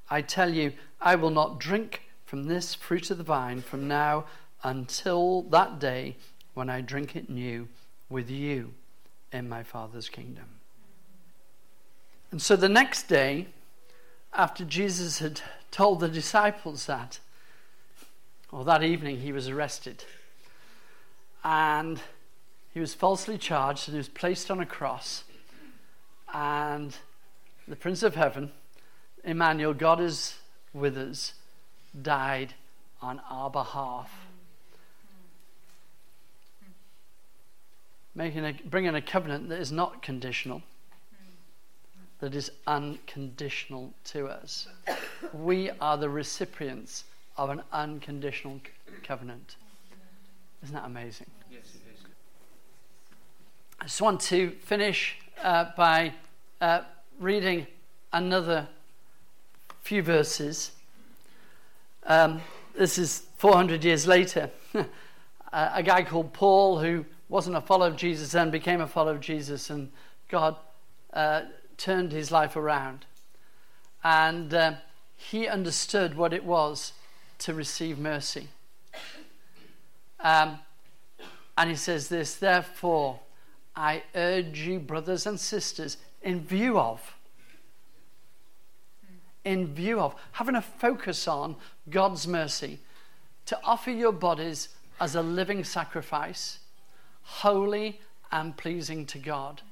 I 0.09 0.23
tell 0.23 0.53
you, 0.53 0.73
I 1.01 1.15
will 1.15 1.31
not 1.31 1.59
drink 1.59 2.03
from 2.25 2.45
this 2.45 2.75
fruit 2.75 3.11
of 3.11 3.19
the 3.19 3.25
vine 3.25 3.61
from 3.63 3.87
now 3.87 4.25
until 4.63 5.43
that 5.43 5.79
day 5.79 6.17
when 6.55 6.71
I 6.71 6.81
drink 6.81 7.15
it 7.15 7.29
new 7.29 7.69
with 8.09 8.31
you 8.31 8.73
in 9.33 9.49
my 9.49 9.63
Father's 9.63 10.09
kingdom. 10.09 10.56
And 12.37 12.43
so 12.43 12.55
the 12.55 12.69
next 12.69 13.05
day, 13.05 13.47
after 14.35 14.63
Jesus 14.63 15.21
had 15.21 15.41
told 15.71 16.01
the 16.01 16.09
disciples 16.09 16.85
that, 16.85 17.19
or 18.53 18.63
that 18.67 18.83
evening, 18.83 19.21
he 19.21 19.33
was 19.33 19.49
arrested. 19.49 20.05
And 21.43 21.99
he 22.75 22.81
was 22.81 22.93
falsely 22.93 23.39
charged 23.39 23.89
and 23.89 23.95
he 23.95 23.97
was 23.97 24.11
placed 24.11 24.51
on 24.51 24.61
a 24.61 24.67
cross. 24.67 25.25
And 26.35 26.95
the 27.67 27.75
Prince 27.75 28.03
of 28.03 28.17
Heaven, 28.17 28.53
Emmanuel, 29.25 29.73
God 29.73 29.99
is 30.03 30.35
with 30.75 30.99
us, 30.99 31.33
died 32.03 32.53
on 33.01 33.19
our 33.31 33.49
behalf. 33.49 34.27
Making 38.15 38.45
a, 38.45 38.53
bringing 38.53 38.95
a 38.95 39.01
covenant 39.01 39.49
that 39.49 39.59
is 39.59 39.73
not 39.73 40.03
conditional, 40.03 40.63
that 42.21 42.35
is 42.35 42.51
unconditional 42.67 43.93
to 44.05 44.27
us. 44.27 44.69
We 45.33 45.71
are 45.81 45.97
the 45.97 46.09
recipients 46.09 47.05
of 47.37 47.51
an 47.51 47.63
unconditional 47.73 48.61
covenant. 49.03 49.57
Isn't 50.63 50.75
that 50.75 50.87
amazing? 50.87 51.27
Yes, 51.51 51.61
it 51.75 51.95
is. 51.95 52.01
I 53.81 53.85
just 53.85 54.01
want 54.01 54.21
to 54.23 54.51
finish 54.63 55.17
uh, 55.43 55.67
by 55.77 56.15
uh, 56.61 56.81
reading 57.21 57.67
another 58.13 58.67
few 59.83 60.03
verses. 60.03 60.73
Um, 62.05 62.41
this 62.75 62.99
is 62.99 63.27
400 63.37 63.85
years 63.85 64.07
later. 64.07 64.51
a 65.53 65.83
guy 65.83 66.03
called 66.03 66.33
Paul, 66.33 66.79
who 66.79 67.05
wasn't 67.29 67.57
a 67.57 67.61
follower 67.61 67.89
of 67.89 67.97
Jesus 67.97 68.33
then, 68.33 68.51
became 68.51 68.81
a 68.81 68.87
follower 68.87 69.15
of 69.15 69.21
Jesus, 69.21 69.71
and 69.71 69.91
God 70.29 70.57
uh, 71.13 71.43
turned 71.77 72.13
his 72.13 72.31
life 72.31 72.57
around. 72.57 73.07
And 74.03 74.53
uh, 74.55 74.75
he 75.17 75.49
understood 75.49 76.17
what 76.17 76.33
it 76.33 76.45
was 76.45 76.93
to 77.39 77.55
receive 77.55 77.99
mercy. 77.99 78.49
Um, 80.21 80.59
and 81.59 81.71
he 81.71 81.77
says 81.77 82.09
this, 82.09 82.35
therefore, 82.35 83.21
I 83.75 84.03
urge 84.15 84.61
you, 84.61 84.79
brothers 84.79 85.27
and 85.27 85.39
sisters, 85.39 85.97
in 86.23 86.41
view 86.41 86.79
of, 86.79 87.15
in 89.45 89.75
view 89.75 90.01
of, 90.01 90.15
having 90.33 90.57
a 90.57 90.63
focus 90.63 91.29
on 91.29 91.57
God's 91.89 92.27
mercy, 92.27 92.79
to 93.47 93.59
offer 93.63 93.91
your 93.91 94.13
bodies 94.13 94.71
as 95.01 95.15
a 95.15 95.23
living 95.23 95.63
sacrifice, 95.63 96.59
holy 97.23 98.01
and 98.33 98.57
pleasing 98.57 99.07
to 99.07 99.19
God. 99.19 99.63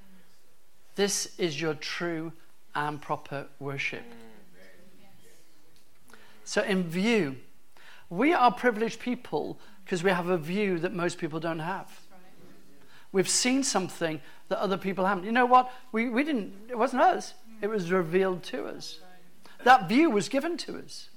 This 0.95 1.35
is 1.39 1.61
your 1.61 1.75
true 1.75 2.33
and 2.75 3.01
proper 3.01 3.47
worship. 3.59 4.05
So, 6.45 6.63
in 6.63 6.85
view, 6.85 7.37
we 8.11 8.33
are 8.33 8.53
privileged 8.53 9.01
people 9.01 9.59
because 9.85 10.03
we 10.03 10.11
have 10.11 10.29
a 10.29 10.39
view 10.39 10.79
that 10.79 10.93
most 10.93 11.19
people 11.19 11.41
don't 11.41 11.59
have. 11.61 12.01
We've 13.13 13.29
seen 13.29 13.63
something 13.63 14.21
that 14.49 14.59
other 14.59 14.77
people 14.77 15.07
haven't. 15.07 15.25
You 15.25 15.33
know 15.33 15.47
what? 15.47 15.71
We, 15.93 16.09
we 16.09 16.25
didn't, 16.25 16.53
it 16.69 16.77
wasn't 16.77 17.03
us, 17.03 17.35
it 17.61 17.69
was 17.69 17.91
revealed 17.91 18.43
to 18.45 18.67
us. 18.67 18.99
That 19.63 19.89
view 19.89 20.11
was 20.11 20.29
given 20.29 20.57
to 20.59 20.79
us. 20.79 21.09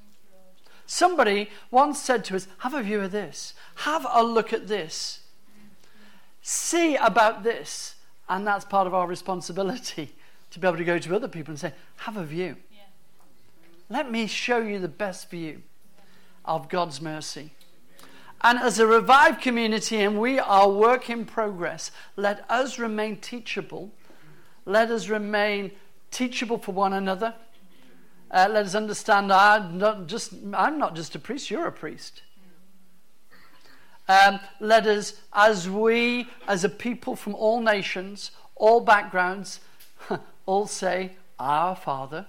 Somebody 0.85 1.49
once 1.69 1.99
said 2.01 2.23
to 2.25 2.35
us, 2.35 2.47
Have 2.59 2.73
a 2.73 2.81
view 2.81 3.01
of 3.01 3.11
this, 3.11 3.53
have 3.75 4.05
a 4.09 4.23
look 4.23 4.53
at 4.53 4.67
this, 4.67 5.21
see 6.41 6.95
about 6.95 7.43
this. 7.43 7.95
And 8.29 8.45
that's 8.45 8.65
part 8.65 8.87
of 8.87 8.93
our 8.93 9.07
responsibility 9.07 10.11
to 10.51 10.59
be 10.59 10.67
able 10.67 10.77
to 10.77 10.83
go 10.83 10.99
to 10.99 11.15
other 11.15 11.27
people 11.27 11.51
and 11.51 11.59
say, 11.59 11.73
Have 11.97 12.17
a 12.17 12.23
view. 12.23 12.55
Yeah. 12.71 12.79
Let 13.89 14.11
me 14.11 14.27
show 14.27 14.59
you 14.59 14.79
the 14.79 14.87
best 14.87 15.29
view 15.29 15.61
of 16.45 16.69
God's 16.69 17.01
mercy. 17.01 17.51
And 18.41 18.59
as 18.59 18.77
a 18.77 18.85
revived 18.85 19.41
community, 19.41 19.97
and 19.97 20.19
we 20.19 20.37
are 20.37 20.69
work 20.69 21.09
in 21.09 21.25
progress, 21.25 21.91
let 22.15 22.45
us 22.49 22.77
remain 22.77 23.17
teachable. 23.17 23.91
Let 24.65 24.91
us 24.91 25.07
remain 25.07 25.71
teachable 26.11 26.59
for 26.59 26.71
one 26.71 26.93
another. 26.93 27.33
Uh, 28.29 28.47
let 28.51 28.65
us 28.65 28.75
understand 28.75 29.31
I'm 29.31 29.77
not, 29.77 30.07
just, 30.07 30.33
I'm 30.53 30.77
not 30.77 30.95
just 30.95 31.15
a 31.15 31.19
priest, 31.19 31.49
you're 31.49 31.65
a 31.65 31.71
priest. 31.71 32.21
Um, 34.07 34.39
let 34.59 34.87
us, 34.87 35.13
as 35.33 35.69
we, 35.69 36.27
as 36.47 36.63
a 36.63 36.69
people 36.69 37.15
from 37.15 37.35
all 37.35 37.59
nations, 37.59 38.31
all 38.55 38.79
backgrounds, 38.79 39.59
all 40.45 40.67
say, 40.67 41.11
Our 41.39 41.75
Father. 41.75 42.25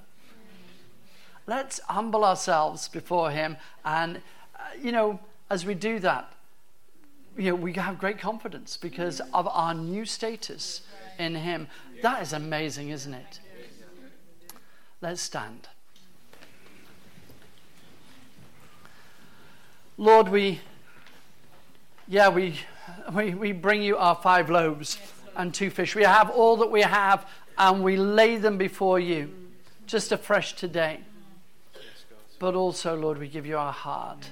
Let's 1.46 1.80
humble 1.88 2.24
ourselves 2.24 2.88
before 2.88 3.30
Him. 3.30 3.56
And, 3.84 4.16
uh, 4.54 4.60
you 4.82 4.92
know, 4.92 5.20
as 5.50 5.64
we 5.64 5.74
do 5.74 5.98
that, 6.00 6.32
you 7.36 7.50
know, 7.50 7.54
we 7.54 7.72
have 7.74 7.98
great 7.98 8.18
confidence 8.18 8.76
because 8.76 9.20
of 9.32 9.46
our 9.46 9.72
new 9.72 10.04
status 10.04 10.82
in 11.18 11.36
Him. 11.36 11.68
That 12.02 12.22
is 12.22 12.32
amazing, 12.32 12.88
isn't 12.88 13.14
it? 13.14 13.40
Let's 15.00 15.22
stand. 15.22 15.68
Lord, 19.96 20.28
we 20.28 20.60
yeah, 22.08 22.30
we, 22.30 22.58
we, 23.12 23.34
we 23.34 23.52
bring 23.52 23.82
you 23.82 23.98
our 23.98 24.14
five 24.14 24.48
loaves 24.48 24.98
and 25.36 25.52
two 25.52 25.68
fish. 25.68 25.94
We 25.94 26.04
have 26.04 26.30
all 26.30 26.56
that 26.56 26.70
we 26.70 26.80
have 26.80 27.28
and 27.58 27.84
we 27.84 27.96
lay 27.96 28.38
them 28.38 28.56
before 28.56 28.98
you 28.98 29.30
just 29.86 30.10
afresh 30.10 30.54
today. 30.54 31.00
But 32.38 32.54
also, 32.54 32.96
Lord, 32.96 33.18
we 33.18 33.28
give 33.28 33.44
you 33.44 33.58
our 33.58 33.72
heart. 33.72 34.30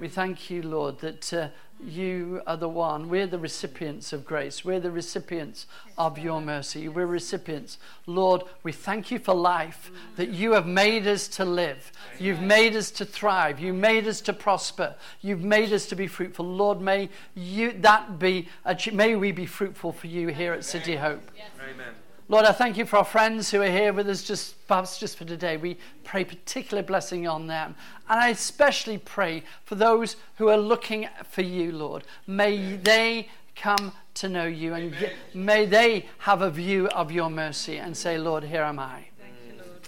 We 0.00 0.08
thank 0.08 0.50
you, 0.50 0.62
Lord, 0.62 0.98
that 1.00 1.32
uh, 1.32 1.48
you 1.84 2.42
are 2.46 2.56
the 2.56 2.68
one. 2.68 3.08
We're 3.08 3.26
the 3.26 3.38
recipients 3.38 4.12
of 4.12 4.24
grace. 4.24 4.64
We're 4.64 4.80
the 4.80 4.90
recipients 4.90 5.66
of 5.96 6.18
your 6.18 6.40
mercy. 6.40 6.88
We're 6.88 7.06
recipients. 7.06 7.78
Lord, 8.06 8.42
we 8.62 8.72
thank 8.72 9.10
you 9.10 9.18
for 9.18 9.34
life, 9.34 9.90
that 10.16 10.30
you 10.30 10.52
have 10.52 10.66
made 10.66 11.06
us 11.06 11.28
to 11.28 11.44
live. 11.44 11.92
You've 12.18 12.40
made 12.40 12.74
us 12.74 12.90
to 12.92 13.04
thrive. 13.04 13.60
You 13.60 13.72
made 13.72 14.06
us 14.06 14.20
to 14.22 14.32
prosper. 14.32 14.94
You've 15.20 15.44
made 15.44 15.72
us 15.72 15.86
to 15.86 15.96
be 15.96 16.06
fruitful. 16.06 16.46
Lord, 16.46 16.80
may 16.80 17.08
you 17.34 17.72
that 17.80 18.18
be, 18.18 18.48
may 18.92 19.16
we 19.16 19.32
be 19.32 19.46
fruitful 19.46 19.92
for 19.92 20.06
you 20.06 20.28
here 20.28 20.52
at 20.52 20.64
City 20.64 20.96
Hope. 20.96 21.22
Amen. 21.60 21.94
Lord, 22.30 22.44
I 22.44 22.52
thank 22.52 22.76
you 22.76 22.84
for 22.84 22.98
our 22.98 23.06
friends 23.06 23.50
who 23.50 23.62
are 23.62 23.70
here 23.70 23.94
with 23.94 24.06
us 24.06 24.22
just 24.22 24.66
perhaps 24.68 24.98
just 24.98 25.16
for 25.16 25.24
today. 25.24 25.56
We 25.56 25.78
pray 26.04 26.24
particular 26.24 26.82
blessing 26.82 27.26
on 27.26 27.46
them. 27.46 27.74
And 28.06 28.20
I 28.20 28.28
especially 28.28 28.98
pray 28.98 29.44
for 29.64 29.76
those 29.76 30.16
who 30.36 30.50
are 30.50 30.58
looking 30.58 31.08
for 31.26 31.40
you, 31.40 31.72
Lord. 31.72 32.04
May 32.26 32.76
they 32.76 33.28
come 33.56 33.92
to 34.14 34.28
know 34.28 34.44
you 34.44 34.74
and 34.74 34.94
may 35.32 35.64
they 35.64 36.04
have 36.18 36.42
a 36.42 36.50
view 36.50 36.86
of 36.88 37.10
your 37.10 37.30
mercy 37.30 37.78
and 37.78 37.96
say, 37.96 38.18
Lord, 38.18 38.44
here 38.44 38.62
am 38.62 38.78
I. 38.78 39.06
Thank 39.18 39.34
you, 39.48 39.54
Lord. 39.56 39.80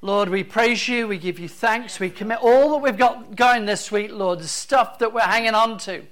Lord, 0.00 0.28
we 0.30 0.42
praise 0.42 0.88
you. 0.88 1.08
We 1.08 1.18
give 1.18 1.38
you 1.38 1.48
thanks. 1.48 2.00
We 2.00 2.08
commit 2.08 2.38
all 2.40 2.70
that 2.70 2.78
we've 2.78 2.96
got 2.96 3.36
going 3.36 3.66
this 3.66 3.92
week, 3.92 4.12
Lord, 4.12 4.38
the 4.38 4.48
stuff 4.48 4.98
that 5.00 5.12
we're 5.12 5.20
hanging 5.20 5.54
on 5.54 5.76
to, 5.80 6.04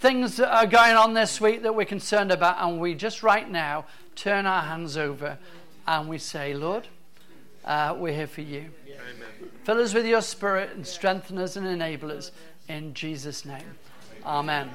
things 0.00 0.36
that 0.38 0.52
are 0.52 0.66
going 0.66 0.96
on 0.96 1.14
this 1.14 1.40
week 1.40 1.62
that 1.62 1.76
we're 1.76 1.84
concerned 1.84 2.32
about. 2.32 2.56
And 2.60 2.80
we 2.80 2.96
just 2.96 3.22
right 3.22 3.48
now 3.48 3.84
turn 4.18 4.46
our 4.46 4.62
hands 4.62 4.96
over 4.96 5.38
and 5.86 6.08
we 6.08 6.18
say, 6.18 6.52
Lord, 6.54 6.86
uh, 7.64 7.94
we're 7.96 8.12
here 8.12 8.26
for 8.26 8.42
you. 8.42 8.70
Amen. 8.86 9.50
Fill 9.64 9.80
us 9.80 9.94
with 9.94 10.06
your 10.06 10.22
spirit 10.22 10.70
and 10.74 10.86
strengthen 10.86 11.38
us 11.38 11.56
and 11.56 11.66
enable 11.66 12.10
us 12.10 12.32
in 12.68 12.94
Jesus' 12.94 13.44
name. 13.44 13.78
Amen. 14.24 14.70